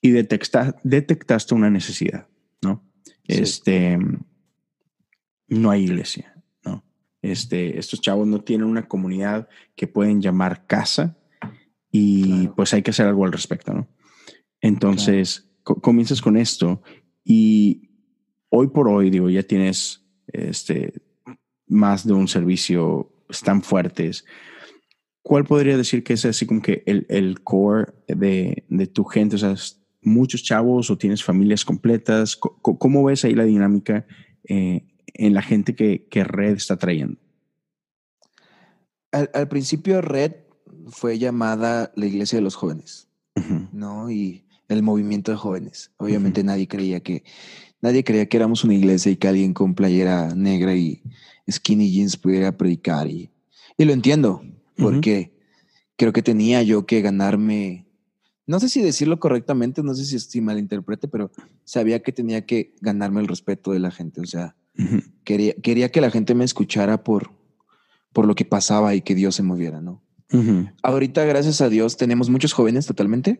[0.00, 2.28] Y detecta- detectaste una necesidad,
[2.62, 2.84] ¿no?
[3.04, 3.12] Sí.
[3.26, 3.98] Este,
[5.48, 6.84] no hay iglesia, ¿no?
[7.22, 11.18] Este, estos chavos no tienen una comunidad que pueden llamar casa
[11.90, 12.54] y Claro.
[12.56, 13.88] pues hay que hacer algo al respecto, ¿no?
[14.60, 16.82] Entonces, co- comienzas con esto
[17.24, 17.90] y
[18.50, 20.92] hoy por hoy, digo, ya tienes este,
[21.66, 24.24] más de un servicio, están fuertes.
[25.22, 29.36] ¿Cuál podría decir que es así como que el, el core de, de tu gente?
[29.36, 32.36] O sea, ¿es muchos chavos o tienes familias completas?
[32.36, 34.06] Co- co- ¿Cómo ves ahí la dinámica
[34.48, 34.84] eh,
[35.14, 37.18] en la gente que, que Red está trayendo?
[39.12, 40.32] Al, al principio, Red
[40.88, 43.08] fue llamada la Iglesia de los Jóvenes,
[43.72, 44.10] ¿no?
[44.10, 45.92] Y el movimiento de jóvenes.
[45.96, 47.24] Obviamente nadie creía que
[47.80, 51.02] nadie creía que éramos una iglesia y que alguien con playera negra y
[51.50, 53.06] skinny jeans pudiera predicar.
[53.08, 53.30] Y,
[53.78, 54.42] y lo entiendo,
[54.76, 55.32] porque
[55.96, 57.86] creo que tenía yo que ganarme,
[58.48, 61.30] no sé si decirlo correctamente, no sé si, si malinterprete, pero
[61.64, 64.22] sabía que tenía que ganarme el respeto de la gente.
[64.22, 67.30] O sea, ujú, quería, quería que la gente me escuchara por,
[68.14, 70.02] por lo que pasaba y que Dios se moviera, ¿no?
[70.32, 73.38] ujú, Ahorita, gracias a Dios, tenemos muchos jóvenes totalmente,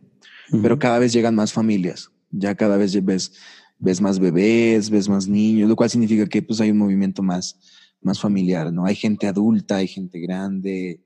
[0.53, 0.61] ujú.
[0.61, 2.11] pero cada vez llegan más familias.
[2.31, 3.33] Ya cada vez ves,
[3.79, 7.59] ves más bebés, ves más niños, lo cual significa que pues hay un movimiento más,
[8.03, 8.85] más familiar, ¿no?
[8.85, 11.01] Hay gente adulta, hay gente grande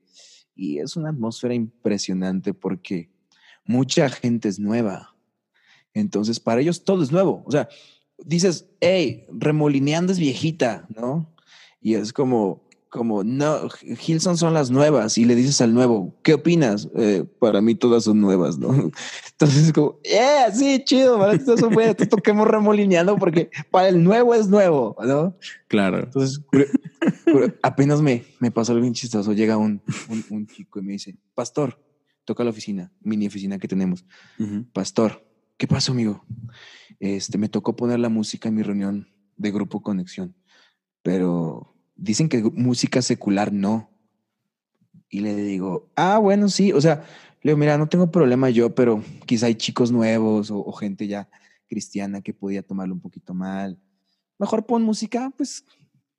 [0.57, 3.12] y es una atmósfera impresionante porque
[3.65, 5.15] mucha gente es nueva.
[5.93, 7.43] Entonces, para ellos todo es nuevo.
[7.45, 7.69] O sea,
[8.17, 11.33] dices, hey, remolineando es viejita, ¿no?
[11.81, 15.17] Y es como, como, no, Hilson son las nuevas.
[15.17, 16.89] Y le dices al nuevo, ¿qué opinas?
[16.95, 18.69] "Eh, para mí todas son nuevas, ¿no?
[19.31, 23.49] Entonces es como, yeah, sí, chido, para ti todas son buenas, te toquemos remolineando porque
[23.71, 25.35] para el nuevo es nuevo, ¿no?
[25.67, 25.99] Claro.
[25.99, 26.41] Entonces,
[27.61, 29.33] apenas me, me pasó algo bien chistoso.
[29.33, 31.77] Llega un, un, un chico y me dice, Pastor,
[32.25, 34.05] toca la oficina, mini oficina que tenemos.
[34.73, 35.25] Pastor,
[35.57, 36.25] ¿qué pasó, amigo?
[36.99, 39.07] Este, me tocó poner la música en mi reunión
[39.37, 40.35] de grupo Conexión,
[41.01, 43.89] pero dicen que música secular no.
[45.09, 46.73] Y le digo, ah, bueno, sí.
[46.73, 47.05] O sea,
[47.41, 51.07] le digo, mira, no tengo problema yo, pero quizá hay chicos nuevos o, o gente
[51.07, 51.29] ya
[51.67, 53.79] cristiana que podía tomarlo un poquito mal.
[54.39, 55.65] Mejor pon música, pues,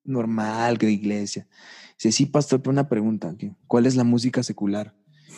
[0.05, 1.49] normal, que de iglesia.
[1.99, 3.35] Dice, sí, pastor, pero una pregunta,
[3.67, 4.95] ¿cuál es la música secular?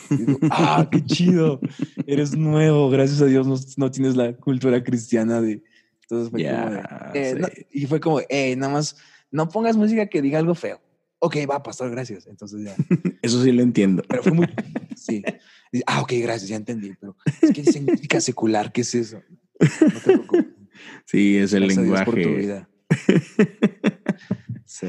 [0.09, 1.59] Digo, ah, qué chido,
[2.05, 5.63] eres nuevo, gracias a Dios no, no tienes la cultura cristiana de...
[6.01, 6.81] Entonces fue como de,
[7.13, 8.95] eh, y fue como, eh, nada más,
[9.29, 10.79] no pongas música que diga algo feo.
[11.19, 12.27] Ok, va, pastor, gracias.
[12.27, 12.75] Entonces ya.
[13.21, 14.03] Eso sí lo entiendo.
[14.07, 14.47] Pero fue muy,
[14.95, 15.23] sí.
[15.85, 16.93] Ah, ok, gracias, ya entendí.
[16.99, 19.21] Pero es que música secular, ¿qué es eso?
[19.59, 20.45] No te preocupes.
[21.05, 22.05] Sí, es el lenguaje.
[22.05, 22.69] Por tu vida.
[24.65, 24.87] sí.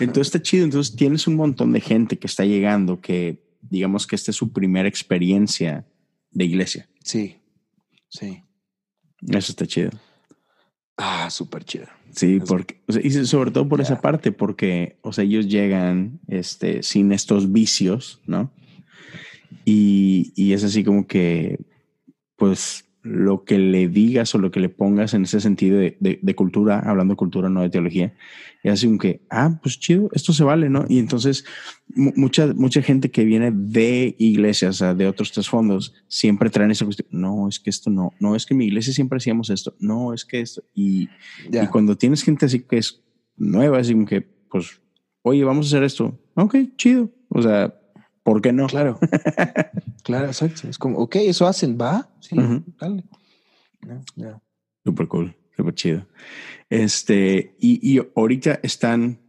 [0.00, 0.64] Entonces está chido.
[0.64, 4.52] Entonces tienes un montón de gente que está llegando que digamos que esta es su
[4.52, 5.86] primera experiencia
[6.30, 6.88] de iglesia.
[7.02, 7.36] Sí,
[8.08, 8.42] sí.
[9.28, 9.90] Eso está chido.
[10.96, 11.86] Ah, súper chido.
[12.12, 17.12] Sí, porque, y sobre todo por esa parte, porque, o sea, ellos llegan este, sin
[17.12, 18.50] estos vicios, ¿no?
[19.66, 21.58] Y, y es así como que,
[22.36, 26.34] pues, lo que le digas o lo que le pongas en ese sentido de, de,
[26.34, 28.14] cultura, hablando de cultura, no de teología,
[28.64, 30.84] y así como que, ah, pues chido, esto se vale, ¿no?
[30.88, 31.44] Y entonces
[31.94, 36.72] mucha, mucha gente que viene de iglesias, o sea, de otros tres fondos, siempre traen
[36.72, 39.74] esa cuestión, no, es que esto no, no, es que mi iglesia siempre hacíamos esto,
[39.78, 41.08] no, es que esto, y,
[41.50, 43.02] y cuando tienes gente así que es
[43.36, 44.80] nueva, así como que, pues,
[45.22, 47.72] oye, vamos a hacer esto, ok, chido, o sea,
[48.26, 48.66] ¿Por qué no?
[48.66, 48.98] Claro.
[50.02, 50.68] claro, exacto.
[50.68, 52.10] Es como, ok, eso hacen, va.
[52.18, 52.34] Sí,
[52.80, 53.04] dale.
[54.84, 56.06] Súper cool, súper chido.
[56.68, 59.20] Este, y, ahorita están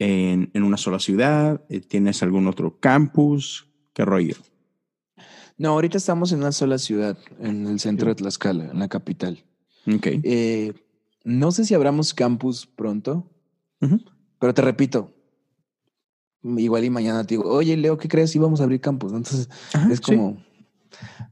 [0.00, 1.62] en, una sola ciudad.
[1.68, 3.68] Eh, ¿Tienes algún otro campus?
[3.92, 4.34] ¿Qué rollo?
[5.56, 9.44] No, ahorita estamos en una sola ciudad, en el centro de Tlaxcala, en la capital.
[9.86, 10.08] Ok.
[10.24, 10.72] Eh,
[11.22, 13.30] no sé si abramos campus pronto,
[14.40, 15.14] pero te repito,
[16.42, 18.34] igual y mañana te digo, oye, Leo, ¿qué crees?
[18.34, 19.12] Y vamos a abrir campus.
[19.12, 19.48] Entonces
[19.90, 20.38] es como,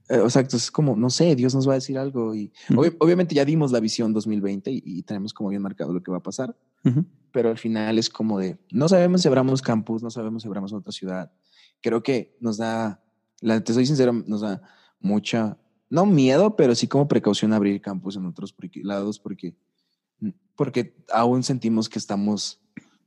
[0.09, 2.35] eh, exacto, es como, no sé, Dios nos va a decir algo.
[2.35, 6.19] Y obviamente ya dimos la visión 2020 y, tenemos como bien marcado lo que va
[6.19, 6.57] a pasar,
[7.33, 10.73] pero al final es como de, no sabemos si abramos campus, no sabemos si abramos
[10.73, 11.33] otra ciudad.
[11.81, 13.03] Creo que nos da,
[13.41, 14.63] la, te soy sincero, nos da
[15.01, 15.57] mucha,
[15.91, 19.55] no miedo, pero sí como precaución abrir campus en otros lados porque,
[20.57, 22.61] porque aún sentimos que estamos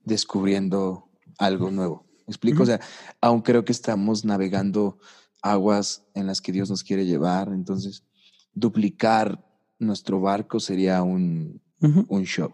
[0.04, 1.11] descubriendo
[1.42, 2.06] algo nuevo.
[2.28, 2.64] ¿Me explico?
[2.64, 2.80] O sea,
[3.20, 5.00] aún creo que estamos navegando
[5.42, 7.50] aguas en las que Dios nos quiere llevar.
[7.50, 8.06] Entonces,
[8.54, 9.44] duplicar
[9.80, 12.54] nuestro barco sería un, un show.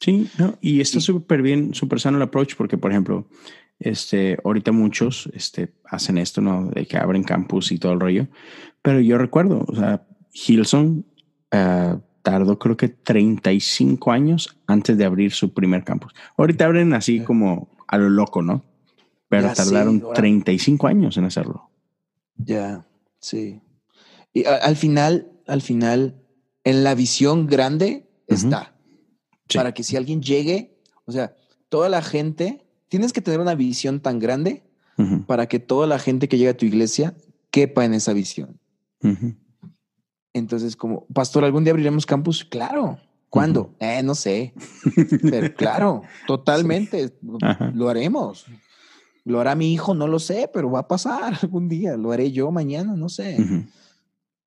[0.00, 3.28] Sí, no, y está súper bien, súper sano el approach, porque, por ejemplo,
[3.78, 6.70] este, ahorita muchos este, hacen esto, ¿no?
[6.70, 8.26] De que abren campus y todo el rollo.
[8.80, 11.04] Pero yo recuerdo, o sea, Hilson
[11.52, 16.14] uh, tardó creo que 35 años antes de abrir su primer campus.
[16.36, 18.64] Ahorita abren así como a lo loco, ¿no?
[19.28, 21.70] Pero tardaron 35 años en hacerlo.
[22.36, 22.86] Ya,
[23.20, 23.60] sí.
[24.32, 26.22] Y al final, al final,
[26.64, 28.74] en la visión grande está.
[29.54, 31.36] Para que si alguien llegue, o sea,
[31.68, 34.64] toda la gente, tienes que tener una visión tan grande
[35.26, 37.14] para que toda la gente que llega a tu iglesia
[37.50, 38.58] quepa en esa visión.
[40.32, 42.42] Entonces, como, pastor, ¿algún día abriremos campus?
[42.42, 42.98] Claro.
[43.32, 43.74] ¿Cuándo?
[43.80, 44.52] eh, no sé.
[45.22, 47.16] Pero claro, totalmente.
[47.72, 48.44] Lo haremos.
[49.24, 51.96] Lo hará mi hijo, no lo sé, pero va a pasar algún día.
[51.96, 53.38] Lo haré yo mañana, no sé.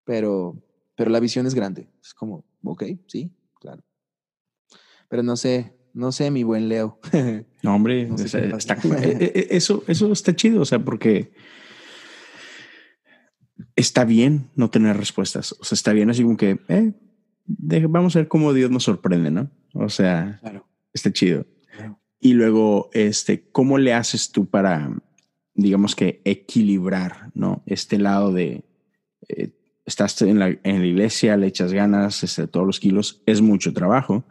[0.03, 0.61] Pero,
[0.95, 1.89] pero la visión es grande.
[1.99, 3.81] Es como, ok, sí, claro.
[5.09, 6.99] Pero no sé, no sé, mi buen Leo.
[7.63, 11.33] no, hombre, eh, eh, eso, eso está chido, o sea, porque
[13.75, 15.53] está bien no tener respuestas.
[15.53, 16.93] O sea, está bien así como que, eh,
[17.45, 19.49] vamos a ver cómo Dios nos sorprende, ¿no?
[19.73, 20.39] O sea,
[20.93, 21.45] está chido.
[22.19, 24.91] Y luego, este, ¿cómo le haces tú para,
[25.53, 27.61] digamos que, equilibrar, ¿no?
[27.65, 28.63] Este lado de,
[29.27, 29.51] eh,
[29.85, 33.73] estás en la, en la, iglesia, le echas ganas, este, todos los kilos, es mucho
[33.73, 34.25] trabajo,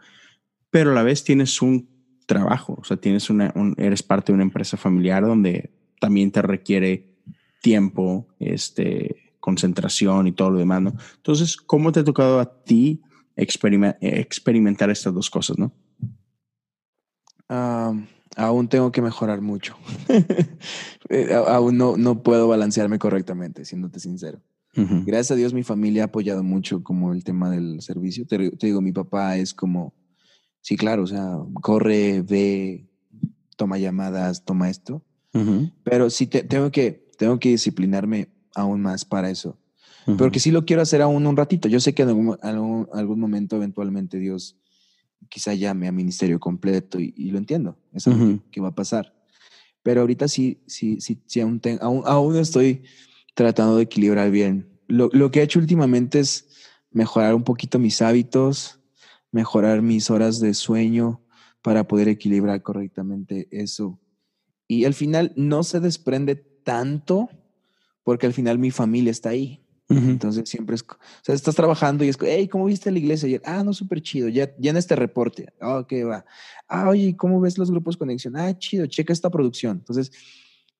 [0.69, 1.87] pero a la vez tienes un
[2.25, 7.15] trabajo, o sea, tienes una, eres parte de una empresa familiar donde también te requiere
[7.61, 10.95] tiempo, este, concentración y todo lo demás, ¿no?
[11.17, 13.03] Entonces, ¿cómo te ha tocado a ti
[13.35, 15.71] experimentar estas dos cosas, no?
[18.37, 19.77] aún tengo que mejorar mucho.
[21.07, 24.41] Eh, aún no, no puedo balancearme correctamente, siéndote sincero.
[24.73, 28.25] Gracias a Dios mi familia ha apoyado mucho como el tema del servicio.
[28.25, 29.93] Te, digo, mi papá es como,
[30.61, 32.89] sí, claro, o sea, corre, ve,
[33.55, 35.03] toma llamadas, toma esto.
[35.83, 39.57] Pero sí te, tengo, que, tengo que disciplinarme aún más para eso.
[40.17, 41.67] Porque sí lo quiero hacer aún un ratito.
[41.67, 42.37] Yo sé que en algún,
[42.93, 44.55] algún, momento eventualmente Dios
[45.29, 47.75] quizá llame a ministerio completo y, lo entiendo.
[47.91, 49.15] Es algo que, va a pasar.
[49.81, 52.83] Pero ahorita sí, sí, sí, sí aún, aún, aún, estoy
[53.33, 54.69] tratando de equilibrar bien.
[54.87, 56.49] Lo, lo, que he hecho últimamente es
[56.91, 58.79] mejorar un poquito mis hábitos,
[59.31, 61.25] mejorar mis horas de sueño,
[61.65, 63.99] para poder equilibrar correctamente eso.
[64.67, 67.27] Y al final no se desprende tanto
[68.05, 69.59] porque al final mi familia está ahí.
[69.87, 73.41] Entonces siempre es, o sea, estás trabajando y es, hey, ¿cómo viste la iglesia ayer?
[73.45, 75.53] Ah, no, súper chido, ya, ya en este reporte.
[75.59, 76.25] Ah, ok, va.
[76.67, 78.35] Ah, oye, ¿cómo ves los grupos conexión?
[78.35, 79.77] Ah, chido, checa esta producción.
[79.77, 80.11] Entonces,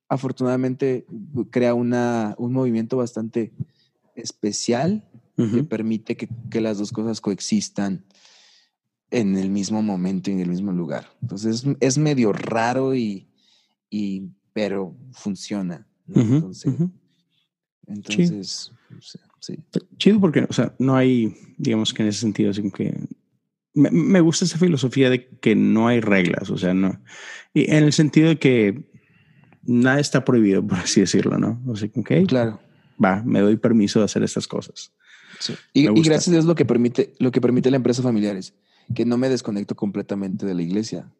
[0.07, 1.05] afortunadamente
[1.51, 3.53] crea una, un movimiento bastante
[4.15, 5.03] especial
[5.35, 8.05] que permite que, que, las dos cosas coexistan
[9.11, 11.07] en el mismo momento y en el mismo lugar.
[11.21, 13.27] Entonces, es medio raro y,
[13.89, 15.85] y pero funciona.
[16.07, 16.73] Entonces,
[17.87, 18.71] entonces
[19.39, 19.59] sí.
[19.97, 22.95] Chido porque, o sea, no hay, digamos que en ese sentido, así que
[23.73, 26.99] me, gusta esa filosofía de que no hay reglas, o sea, no.
[27.53, 28.89] Y en el sentido de que
[29.63, 31.61] nada está prohibido, por así decirlo, ¿no?
[31.67, 32.11] O sea, ok.
[32.27, 32.59] Claro.
[33.03, 34.93] Va, me doy permiso de hacer estas cosas.
[35.39, 35.53] Sí.
[35.73, 38.53] Y, gracias a Dios lo que permite, lo que permite la empresa familiares,
[38.93, 41.11] que no me desconecto completamente de la iglesia.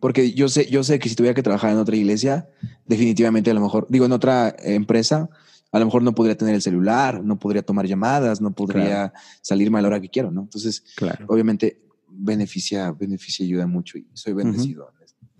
[0.00, 2.48] Porque yo sé, yo sé que si tuviera que trabajar en otra iglesia,
[2.86, 5.28] definitivamente a lo mejor, digo, en otra empresa,
[5.72, 9.78] a lo mejor no podría tener el celular, no podría tomar llamadas, no podría salirme
[9.78, 10.42] a la hora que quiero, ¿no?
[10.42, 11.24] Entonces, claro.
[11.28, 14.92] obviamente, beneficia, beneficia y ayuda mucho y soy bendecido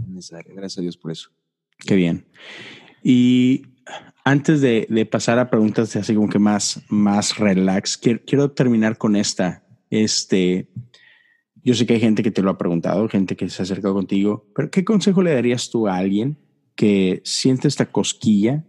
[0.09, 0.55] en esa área.
[0.55, 1.31] Gracias a Dios por eso.
[1.79, 2.27] Qué bien.
[3.03, 3.63] Y
[4.25, 8.97] antes de, de, pasar a preguntas así como que más, más relax, quiero, quiero terminar
[8.97, 9.67] con esta.
[9.91, 10.71] Este,
[11.63, 13.93] yo sé que hay gente que te lo ha preguntado, gente que se ha acercado
[13.93, 16.39] contigo, pero ¿qué consejo le darías tú a alguien
[16.75, 18.65] que siente esta cosquilla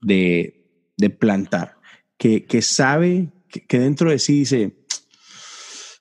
[0.00, 0.61] de,
[0.96, 1.78] de plantar,
[2.16, 4.84] que, que sabe, que, dentro de sí dice,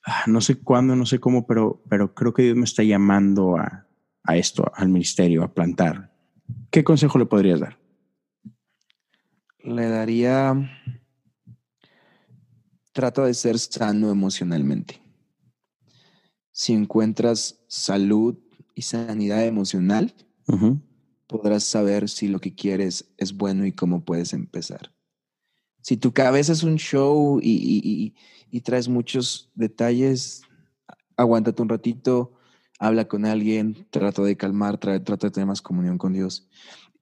[0.06, 3.58] ah, no sé cuándo, no sé cómo, pero, pero creo que Dios me está llamando
[3.58, 3.88] a,
[4.24, 6.14] a esto, al ministerio, a plantar?
[6.70, 7.80] ¿Qué consejo le podrías dar?
[9.64, 10.56] Le daría,
[12.92, 15.02] trata de ser sano emocionalmente
[16.52, 18.38] si encuentras salud
[18.76, 20.14] y sanidad emocional,
[21.32, 24.94] podrás saber si lo que quieres es bueno y cómo puedes empezar.
[25.82, 28.14] Si tu cabeza es un show y,
[28.64, 30.44] traes muchos detalles,
[31.16, 32.34] aguántate un ratito,
[32.78, 36.48] habla con alguien, trata de calmar, trata de tener más comunión con Dios.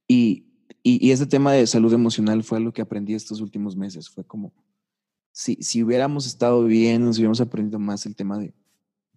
[0.07, 0.45] Y,
[0.83, 4.07] y, este tema de salud emocional fue lo que aprendí estos últimos meses.
[4.07, 4.53] Fue como,
[5.33, 8.53] si, si hubiéramos estado bien, nos hubiéramos aprendido más el tema de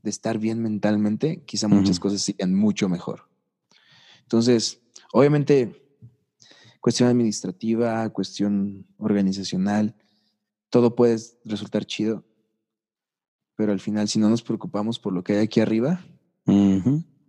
[0.02, 3.28] de estar bien mentalmente, quizá muchas cosas serían mucho mejor.
[4.22, 4.81] Entonces,
[5.12, 5.80] obviamente,
[6.80, 9.94] cuestión administrativa, cuestión organizacional,
[10.68, 12.24] todo puede resultar chido,
[13.54, 16.04] pero al final, si no nos preocupamos por lo que hay aquí arriba,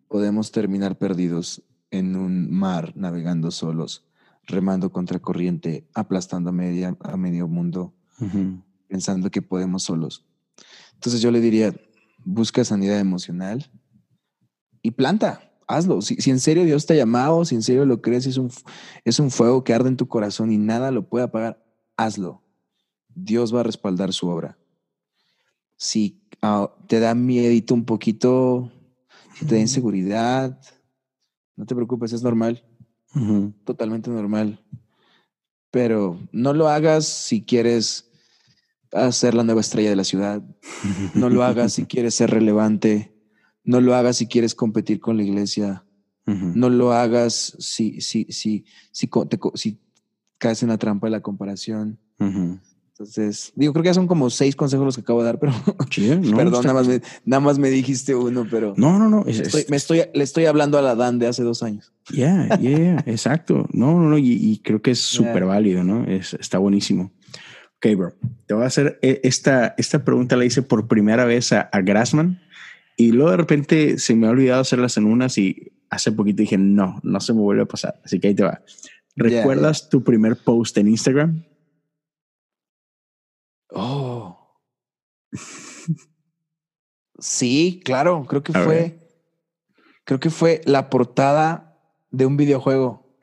[0.07, 1.61] podemos terminar perdidos
[1.91, 4.07] en un mar, navegando solos,
[4.47, 7.93] remando contra corriente, aplastando a, media, a medio mundo,
[8.87, 10.25] pensando que podemos solos.
[10.95, 11.75] Entonces yo le diría,
[12.25, 13.69] busca sanidad emocional
[14.81, 16.01] y planta, hazlo.
[16.01, 18.51] Si, en serio Dios te ha llamado, si en serio lo crees, es un,
[19.03, 21.63] es un fuego que arde en tu corazón y nada lo puede apagar,
[21.97, 22.41] hazlo.
[23.15, 24.57] Dios va a respaldar su obra.
[25.77, 28.71] Si ah, te da miedo un poquito,
[29.37, 30.59] si te da inseguridad,
[31.55, 32.63] no te preocupes, es normal.
[33.63, 34.63] Totalmente normal.
[35.69, 38.09] Pero no lo hagas si quieres
[38.91, 40.41] a ser la nueva estrella de la ciudad.
[41.13, 43.12] No lo hagas si quieres ser relevante.
[43.63, 45.85] No lo hagas si quieres competir con la iglesia.
[46.25, 49.09] No lo hagas si, si, si, si,
[49.55, 49.79] si
[50.37, 51.99] caes en la trampa de la comparación.
[52.93, 55.51] Entonces, digo, creo que ya son como seis consejos los que acabo de dar, pero
[56.35, 59.23] perdón, nada más, me, nada más me dijiste uno, pero no, no, no.
[59.23, 61.91] me estoy, le estoy hablando a la Dan de hace dos años.
[62.13, 63.67] Ya, yeah, exacto.
[63.73, 66.05] No, no, no, y, creo que es súper válido, ¿no?
[66.05, 67.11] Es, está buenísimo.
[67.77, 68.13] Ok, bro.
[68.45, 72.41] Te voy a hacer eh, esta, esta pregunta, la hice por primera vez a, Grassman
[72.95, 76.57] y luego de repente se me ha olvidado hacerlas en unas y hace poquito dije,
[76.57, 77.99] no, no se me vuelve a pasar.
[78.03, 78.61] Así que ahí te va.
[79.15, 81.45] ¿Recuerdas tu primer post en Instagram?
[83.69, 84.59] Oh.
[87.19, 88.25] sí, claro.
[88.27, 88.99] Creo que fue.
[90.03, 91.79] Creo que fue la portada
[92.11, 93.17] de un videojuego.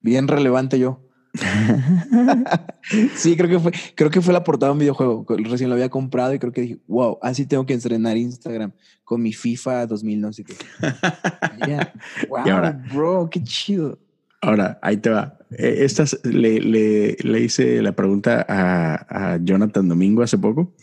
[0.00, 1.05] Bien relevante yo.
[3.14, 5.26] sí, creo que fue, creo que fue la portada de un videojuego.
[5.28, 8.72] Recién lo había comprado y creo que dije, wow, así tengo que estrenar Instagram
[9.04, 10.54] con mi FIFA 2000, no sé qué.
[12.28, 12.44] Wow,
[12.92, 13.98] bro, qué chido.
[14.40, 15.38] Ahora, ahí te va.
[15.50, 20.74] E, Estas le, le, le hice la pregunta a, a, Jonathan Domingo hace poco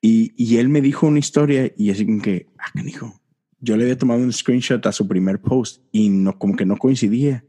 [0.00, 3.20] y, y, él me dijo una historia y así como que, ah, dijo,
[3.60, 6.76] yo le había tomado un screenshot a su primer post y no, como que no
[6.76, 7.44] coincidía.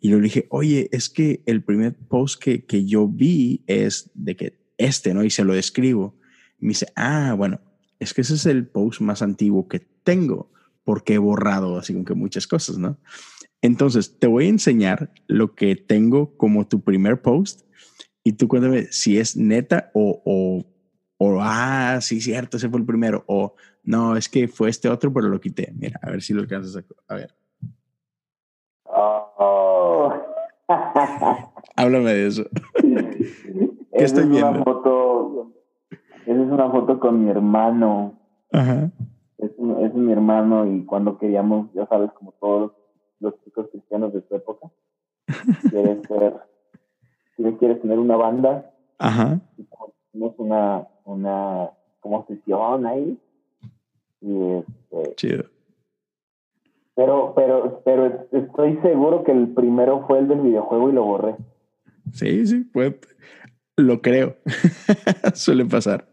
[0.00, 4.36] Y le dije, oye, es que el primer post que, que yo vi es de
[4.36, 5.24] que este, ¿no?
[5.24, 6.16] Y se lo describo.
[6.58, 7.60] Y me dice, ah, bueno,
[7.98, 10.52] es que ese es el post más antiguo que tengo,
[10.84, 12.98] porque he borrado así como que muchas cosas, ¿no?
[13.60, 17.62] Entonces, te voy a enseñar lo que tengo como tu primer post
[18.22, 20.64] y tú cuéntame si es neta o, o,
[21.18, 25.12] o, ah, sí, cierto, ese fue el primero, o no, es que fue este otro,
[25.12, 25.72] pero lo quité.
[25.74, 27.34] Mira, a ver si lo alcanzas a, a ver.
[28.84, 30.12] Oh.
[31.76, 32.44] Háblame de eso.
[32.74, 34.50] ¿Qué estoy es viendo?
[34.50, 35.52] Una foto,
[35.90, 38.18] esa es una foto con mi hermano.
[38.52, 38.90] Ajá.
[39.38, 42.72] Es, es, mi hermano y cuando queríamos, ya sabes, como todos
[43.20, 44.70] los chicos cristianos de su época,
[45.70, 46.34] quieres ser,
[47.58, 49.40] quieres tener una banda, Ajá.
[50.12, 53.18] tenemos una, una como sesión ahí.
[54.20, 55.44] Y este, Chido.
[56.98, 61.36] Pero, pero, pero estoy seguro que el primero fue el del videojuego y lo borré.
[62.12, 62.94] Sí, sí, pues
[63.76, 64.36] lo creo.
[65.34, 66.08] Suele pasar.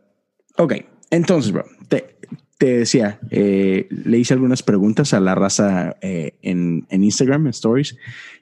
[0.60, 0.76] Ok,
[1.10, 2.18] entonces, bro, te,
[2.60, 7.50] te decía, eh, le hice algunas preguntas a la raza eh, en, en, Instagram, en
[7.50, 7.98] Stories,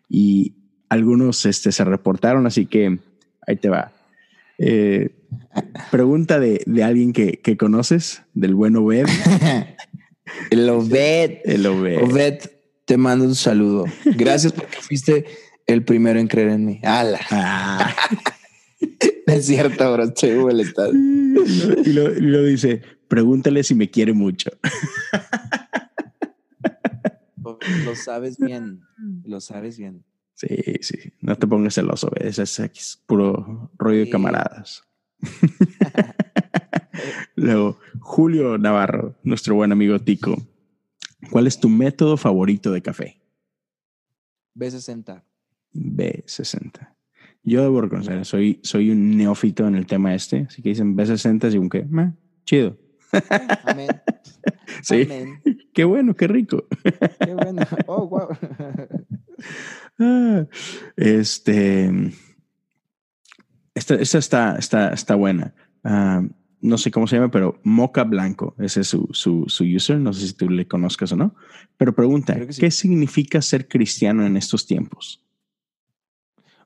[0.09, 0.53] y
[0.89, 2.99] algunos este, se reportaron, así que
[3.47, 3.93] ahí te va.
[4.57, 5.11] Eh,
[5.91, 9.05] pregunta de, de alguien que, que, conoces, del buen Obed.
[10.49, 11.39] El Obed.
[11.45, 12.03] El Obed.
[12.03, 12.39] Obed,
[12.85, 13.85] te mando un saludo.
[14.05, 15.25] Gracias porque fuiste
[15.65, 16.79] el primero en creer en mí.
[16.83, 17.19] ¡Hala!
[17.31, 17.95] Ah.
[19.27, 20.03] es cierto, bro.
[20.03, 20.91] Estoy estás.
[20.93, 24.51] Y lo, y lo dice, pregúntale si me quiere mucho.
[27.85, 28.81] Lo sabes bien.
[29.25, 30.03] Lo sabes bien.
[30.35, 30.47] Sí,
[30.81, 30.97] sí.
[31.21, 32.39] No te pongas celoso, ¿ves?
[32.39, 34.83] Es, es puro rollo de camaradas.
[37.35, 40.35] Luego, Julio Navarro, nuestro buen amigo Tico.
[41.31, 43.21] ¿Cuál es tu método favorito de café?
[44.55, 45.23] B60.
[45.73, 46.95] B60.
[47.43, 51.53] Yo debo reconocer, soy, soy un neófito en el tema este, así que dicen B60
[51.53, 51.87] y un qué,
[52.45, 52.77] chido.
[53.65, 53.87] Amén.
[54.81, 55.07] Sí.
[55.73, 56.67] Qué bueno, qué rico.
[57.19, 57.61] Qué bueno.
[57.87, 58.27] Oh, wow.
[59.99, 60.45] Ah,
[60.97, 61.91] este.
[63.75, 65.53] Esta, esta está, está, está buena.
[65.83, 66.29] Uh,
[66.63, 70.13] no sé cómo se llama, pero Moca Blanco, ese es su, su, su, user, no
[70.13, 71.35] sé si tú le conozcas o no,
[71.75, 75.21] pero pregunta, ¿qué significa ser cristiano en estos tiempos?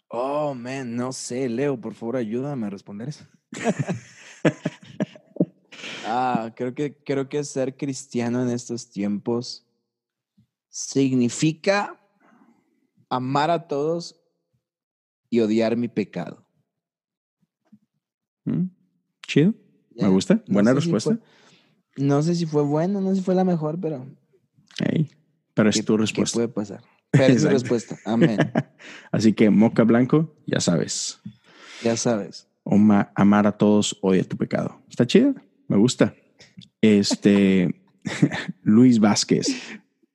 [0.09, 3.25] Oh, man, no sé, Leo, por favor, ayúdame a responder eso.
[6.05, 9.65] ah, creo que, creo que ser cristiano en estos tiempos
[10.69, 11.99] significa
[13.09, 14.21] amar a todos
[15.31, 16.45] y odiar mi pecado.
[18.45, 18.67] Mm,
[19.27, 19.55] chido.
[19.97, 20.41] Me gusta.
[20.47, 21.17] Buena respuesta.
[21.97, 24.05] no sé si fue bueno, no sé si fue la mejor, pero.
[25.53, 26.39] pero es tu respuesta.
[26.39, 26.83] ¿Qué puede pasar?
[27.11, 27.97] Pero es tu respuesta.
[28.05, 28.37] Amén.
[29.11, 31.19] Así que Moca Blanco, ya sabes.
[31.83, 32.47] Ya sabes.
[33.15, 34.81] amar a todos, odia tu pecado.
[34.89, 35.33] Está chido.
[35.67, 36.15] Me gusta.
[36.81, 37.83] Este.
[38.63, 39.47] Luis Vázquez.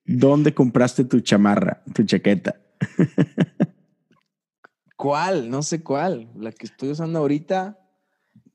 [0.04, 2.60] ¿Dónde compraste tu chamarra, tu chaqueta?
[4.96, 5.50] ¿Cuál?
[5.50, 6.30] No sé cuál.
[6.36, 7.78] La que estoy usando ahorita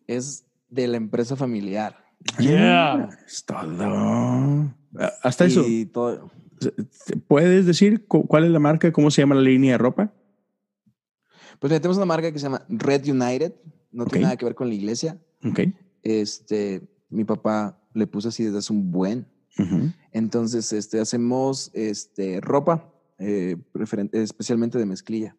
[0.07, 1.95] es de la empresa familiar.
[2.39, 3.09] Yeah.
[3.26, 4.74] Es todo.
[5.22, 5.63] Hasta eso.
[5.91, 6.32] Todo.
[7.28, 8.91] ¿Puedes decir cuál es la marca?
[8.91, 10.13] ¿Cómo se llama la línea de ropa?
[11.59, 13.53] Pues tenemos una marca que se llama Red United.
[13.91, 15.18] No tiene nada que ver con la iglesia.
[15.43, 15.59] Ok.
[16.03, 19.28] Este, mi papá le puso así desde hace un buen.
[20.11, 23.57] Entonces, este, hacemos este, ropa, eh,
[24.11, 25.36] especialmente de mezclilla.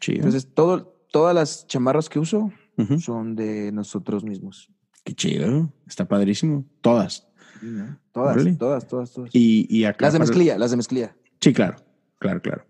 [0.00, 0.16] Chido.
[0.16, 2.50] Entonces, todo, todas las chamarras que uso
[2.98, 4.70] son de nosotros mismos.
[5.04, 6.64] Qué chido, está padrísimo.
[6.80, 7.26] Todas.
[8.12, 9.30] Todas, todas, todas, todas.
[9.32, 11.16] Y, acá las de mezclilla, las de mezclilla.
[11.40, 11.76] Sí, claro,
[12.18, 12.64] claro, claro.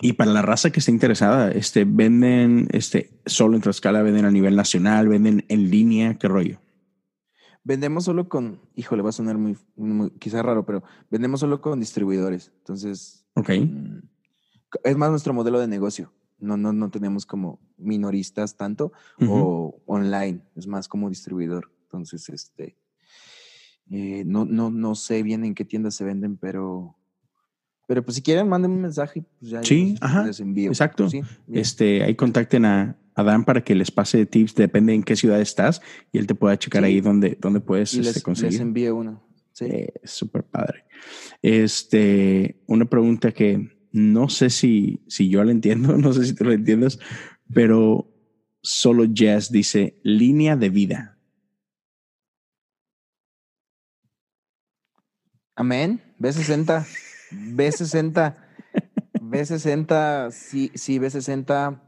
[0.00, 4.30] Y para la raza que esté interesada, este, venden este, solo en Tlaxcala, venden a
[4.30, 6.60] nivel nacional, venden en línea, ¿qué rollo?
[7.64, 11.78] Vendemos solo con, híjole, va a sonar muy, muy quizás raro, pero vendemos solo con
[11.78, 12.52] distribuidores.
[12.58, 13.50] Entonces, ok.
[13.50, 13.98] Mm,
[14.84, 16.12] es más nuestro modelo de negocio
[16.42, 21.70] no, no, no tenemos como minoristas tanto o online, es más como distribuidor.
[21.84, 22.76] Entonces, este,
[23.90, 26.96] eh, no, no, no sé bien en qué tiendas se venden, pero,
[27.86, 29.24] pero pues si quieren, manden un mensaje.
[29.38, 30.70] Pues ya sí, ajá, les envío.
[30.70, 31.08] Exacto.
[31.52, 35.82] este, ahí contacten a Adán para que les pase tips, depende en qué ciudad estás
[36.10, 38.52] y él te pueda checar ahí donde, donde puedes este, les, conseguir.
[38.52, 39.22] Les envío uno.
[39.52, 39.66] Sí.
[39.66, 40.86] Eh, Súper padre.
[41.42, 46.44] Este, una pregunta que no sé si, si yo lo entiendo, no sé si tú
[46.44, 46.98] lo entiendes,
[47.52, 48.08] pero
[48.62, 51.18] solo Jazz dice línea de vida.
[55.54, 56.02] Amén.
[56.18, 56.86] B60.
[57.30, 58.36] B60.
[59.20, 60.30] B60.
[60.30, 61.80] Sí, sí, B60.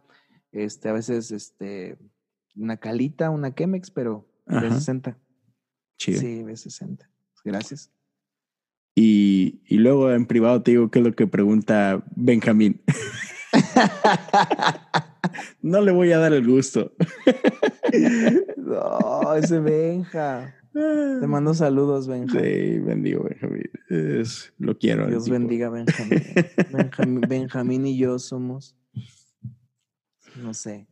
[0.52, 1.98] Este, a veces, este,
[2.54, 5.16] una calita, una Chemex, pero B60.
[5.96, 6.20] Chido.
[6.20, 7.08] Sí, B60.
[7.44, 7.93] Gracias.
[8.94, 12.80] Y, y luego en privado te digo qué es lo que pregunta Benjamín.
[15.62, 16.92] no le voy a dar el gusto.
[18.56, 20.54] no, ese Benja.
[20.72, 22.38] Te mando saludos, Benja.
[22.38, 23.70] Sí, bendigo, Benjamín.
[24.58, 25.06] lo quiero.
[25.06, 26.22] Dios bendiga, Benjamín.
[26.72, 27.20] Benjamín.
[27.28, 28.76] Benjamín y yo somos,
[30.42, 30.88] no sé,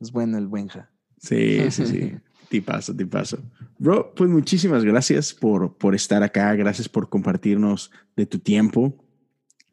[0.00, 0.90] es bueno el Benja.
[1.18, 2.16] Sí, sí, sí.
[2.48, 3.38] Tipazo, tipazo.
[3.78, 6.54] Bro, pues muchísimas gracias por, por estar acá.
[6.54, 9.04] Gracias por compartirnos de tu tiempo.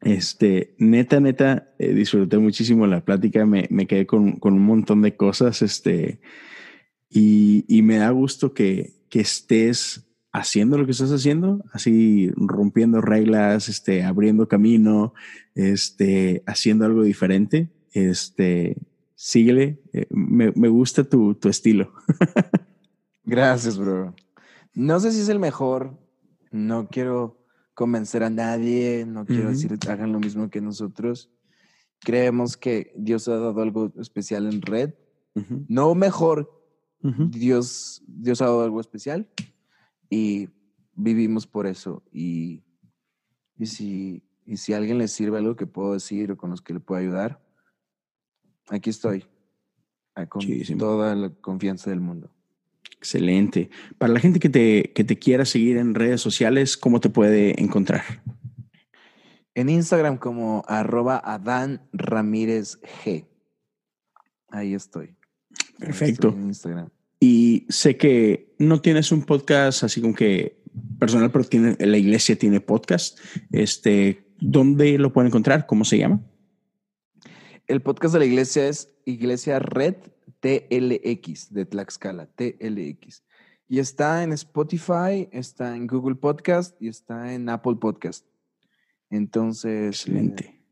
[0.00, 3.46] Este, neta, neta, eh, disfruté muchísimo la plática.
[3.46, 5.62] Me, me quedé con, con, un montón de cosas.
[5.62, 6.20] Este,
[7.08, 13.00] y, y me da gusto que, que, estés haciendo lo que estás haciendo, así rompiendo
[13.00, 15.14] reglas, este, abriendo camino,
[15.54, 17.70] este, haciendo algo diferente.
[17.92, 18.76] Este,
[19.14, 19.80] síguele.
[19.92, 21.92] Eh, me, me, gusta tu, tu estilo.
[23.24, 24.14] Gracias, bro.
[24.74, 25.98] No sé si es el mejor.
[26.50, 27.44] No quiero
[27.74, 29.04] convencer a nadie.
[29.06, 31.30] No quiero decir hagan lo mismo que nosotros.
[32.00, 34.94] Creemos que Dios ha dado algo especial en red.
[35.68, 36.50] No mejor.
[37.00, 39.28] Dios, Dios ha dado algo especial.
[40.10, 40.50] Y
[40.94, 42.02] vivimos por eso.
[42.12, 42.62] Y,
[43.56, 46.60] y, si, y si a alguien le sirve algo que puedo decir o con los
[46.62, 47.42] que le puedo ayudar,
[48.68, 49.24] aquí estoy.
[50.28, 52.30] Con toda la confianza del mundo.
[52.96, 53.70] Excelente.
[53.98, 57.60] Para la gente que te, que te quiera seguir en redes sociales, ¿cómo te puede
[57.60, 58.02] encontrar?
[59.54, 63.26] En Instagram como arroba Adán Ramírez G.
[64.48, 65.14] Ahí estoy.
[65.78, 66.28] Perfecto.
[66.28, 66.88] en Instagram.
[67.20, 70.62] Y sé que no tienes un podcast así como que
[70.98, 73.18] personal, pero tiene, la iglesia tiene podcast.
[73.52, 75.66] Este, ¿Dónde lo pueden encontrar?
[75.66, 76.20] ¿Cómo se llama?
[77.66, 79.96] El podcast de la iglesia es Iglesia Red
[80.44, 83.24] TLX de Tlaxcala, TLX.
[83.66, 88.26] Y está en Spotify, está en Google Podcast y está en Apple Podcast.
[89.08, 90.44] Entonces, Excelente.
[90.44, 90.64] Eh,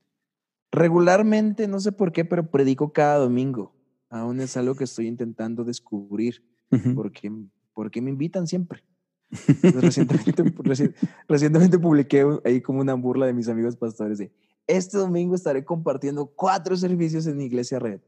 [0.73, 3.75] regularmente, no sé por qué, pero predico cada domingo.
[4.11, 6.45] Aún es algo que estoy intentando descubrir
[6.95, 7.33] porque,
[7.73, 8.85] porque me invitan siempre.
[9.63, 10.43] recientemente,
[11.29, 14.31] recientemente publiqué ahí como una burla de mis amigos pastores de
[14.67, 18.01] este domingo estaré compartiendo cuatro servicios en Iglesia Red,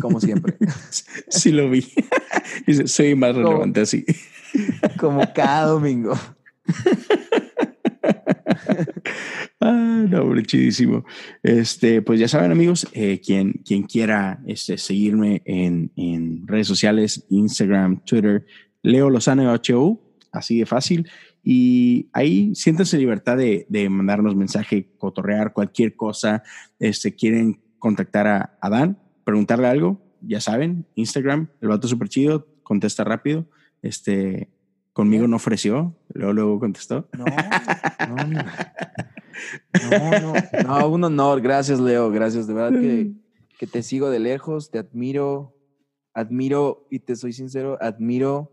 [0.00, 0.56] como siempre.
[1.28, 1.86] sí lo vi.
[2.86, 4.04] Soy más relevante así.
[4.98, 6.14] Como cada domingo.
[9.60, 11.04] ah, no, chidísimo.
[11.42, 17.24] Este, pues ya saben, amigos, eh, quien, quien quiera este, seguirme en, en redes sociales,
[17.30, 18.46] Instagram, Twitter,
[18.82, 20.00] Leo Lozano HU,
[20.32, 21.08] así de fácil.
[21.42, 26.42] Y ahí siéntanse libertad de, de, mandarnos mensaje, cotorrear, cualquier cosa.
[26.78, 33.04] Este, quieren contactar a Adán, preguntarle algo, ya saben, Instagram, el vato súper chido, contesta
[33.04, 33.46] rápido.
[33.82, 34.48] Este,
[34.92, 37.08] conmigo no ofreció, luego, luego contestó.
[37.16, 37.24] No,
[38.08, 38.44] no, no.
[39.90, 43.12] No, no, un honor, gracias Leo, gracias, de verdad que,
[43.58, 45.56] que te sigo de lejos, te admiro,
[46.14, 48.52] admiro, y te soy sincero, admiro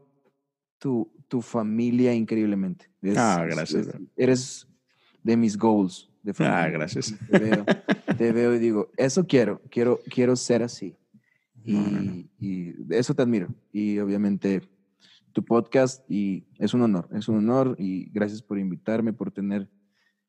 [0.79, 2.89] tu, tu familia increíblemente.
[3.15, 3.87] ah, gracias.
[4.17, 4.67] eres
[5.23, 6.10] de mis goals.
[6.23, 7.15] De ah, gracias.
[8.17, 10.95] Te veo, y digo, eso quiero, quiero, quiero ser así.
[11.63, 13.47] Y, y, eso te admiro.
[13.71, 14.61] Y obviamente
[15.33, 17.75] tu podcast, y es un honor, es un honor.
[17.79, 19.69] Y gracias por invitarme, por tener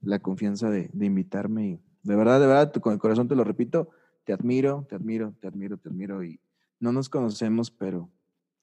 [0.01, 1.67] la confianza de, de invitarme.
[1.69, 3.91] Y de verdad, de verdad, con el corazón te lo repito,
[4.25, 6.25] te admiro, te admiro, te admiro, te admiro.
[6.25, 6.41] Y
[6.81, 8.11] no nos conocemos, pero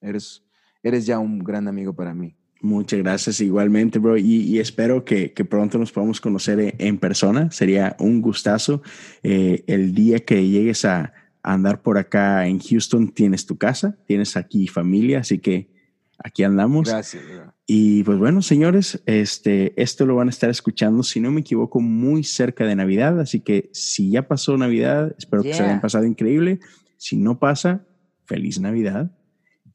[0.02, 0.44] eres
[0.84, 2.36] eres ya un gran amigo para mí.
[2.62, 4.18] Muchas gracias igualmente, bro.
[4.18, 7.52] Y, espero que, pronto nos podamos conocer en persona.
[7.52, 8.82] Sería un gustazo.
[9.24, 14.36] Eh, el día que llegues a, andar por acá en Houston, tienes tu casa, tienes
[14.36, 15.70] aquí familia, así que
[16.18, 16.90] aquí andamos.
[16.90, 17.24] Gracias.
[17.66, 21.80] Y pues bueno, señores, este, esto lo van a estar escuchando, si no me equivoco,
[21.80, 23.20] muy cerca de Navidad.
[23.20, 26.60] Así que si ya pasó Navidad, espero que se hayan pasado increíble.
[26.98, 27.86] Si no pasa,
[28.26, 29.12] feliz Navidad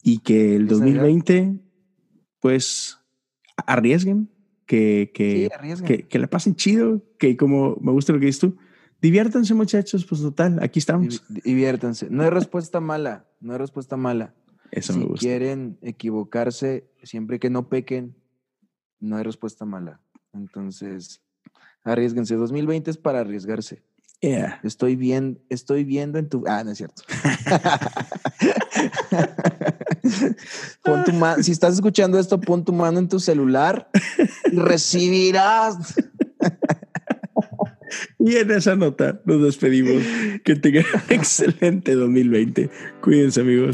[0.03, 1.61] y que el 2020,
[2.45, 2.99] pues,
[3.57, 4.29] arriesguen,
[4.67, 5.51] que, que,
[5.87, 8.59] que, que, la pasen chido, que como me gusta lo que dices tú,
[9.01, 11.25] diviértanse muchachos, pues total, aquí estamos.
[11.31, 12.09] Diviértanse.
[12.11, 14.35] No hay respuesta mala, no hay respuesta mala.
[14.71, 15.25] Eso si me gusta.
[15.25, 18.15] quieren equivocarse, siempre que no pequen,
[19.01, 20.03] no hay respuesta mala.
[20.35, 21.23] Entonces,
[21.83, 22.35] arriesguense.
[22.35, 23.83] 2020 es para arriesgarse.
[24.63, 26.45] Estoy, bien, estoy viendo en tu...
[26.47, 27.05] Ah, no es cierto.
[30.83, 31.13] pon tu
[31.43, 33.89] si estás escuchando esto, pon tu mano en tu celular
[34.51, 35.95] y recibirás.
[38.19, 40.03] Y en esa nota nos despedimos.
[40.45, 42.71] Que tengan un excelente 2020.
[43.01, 43.71] Cuídense, amigos.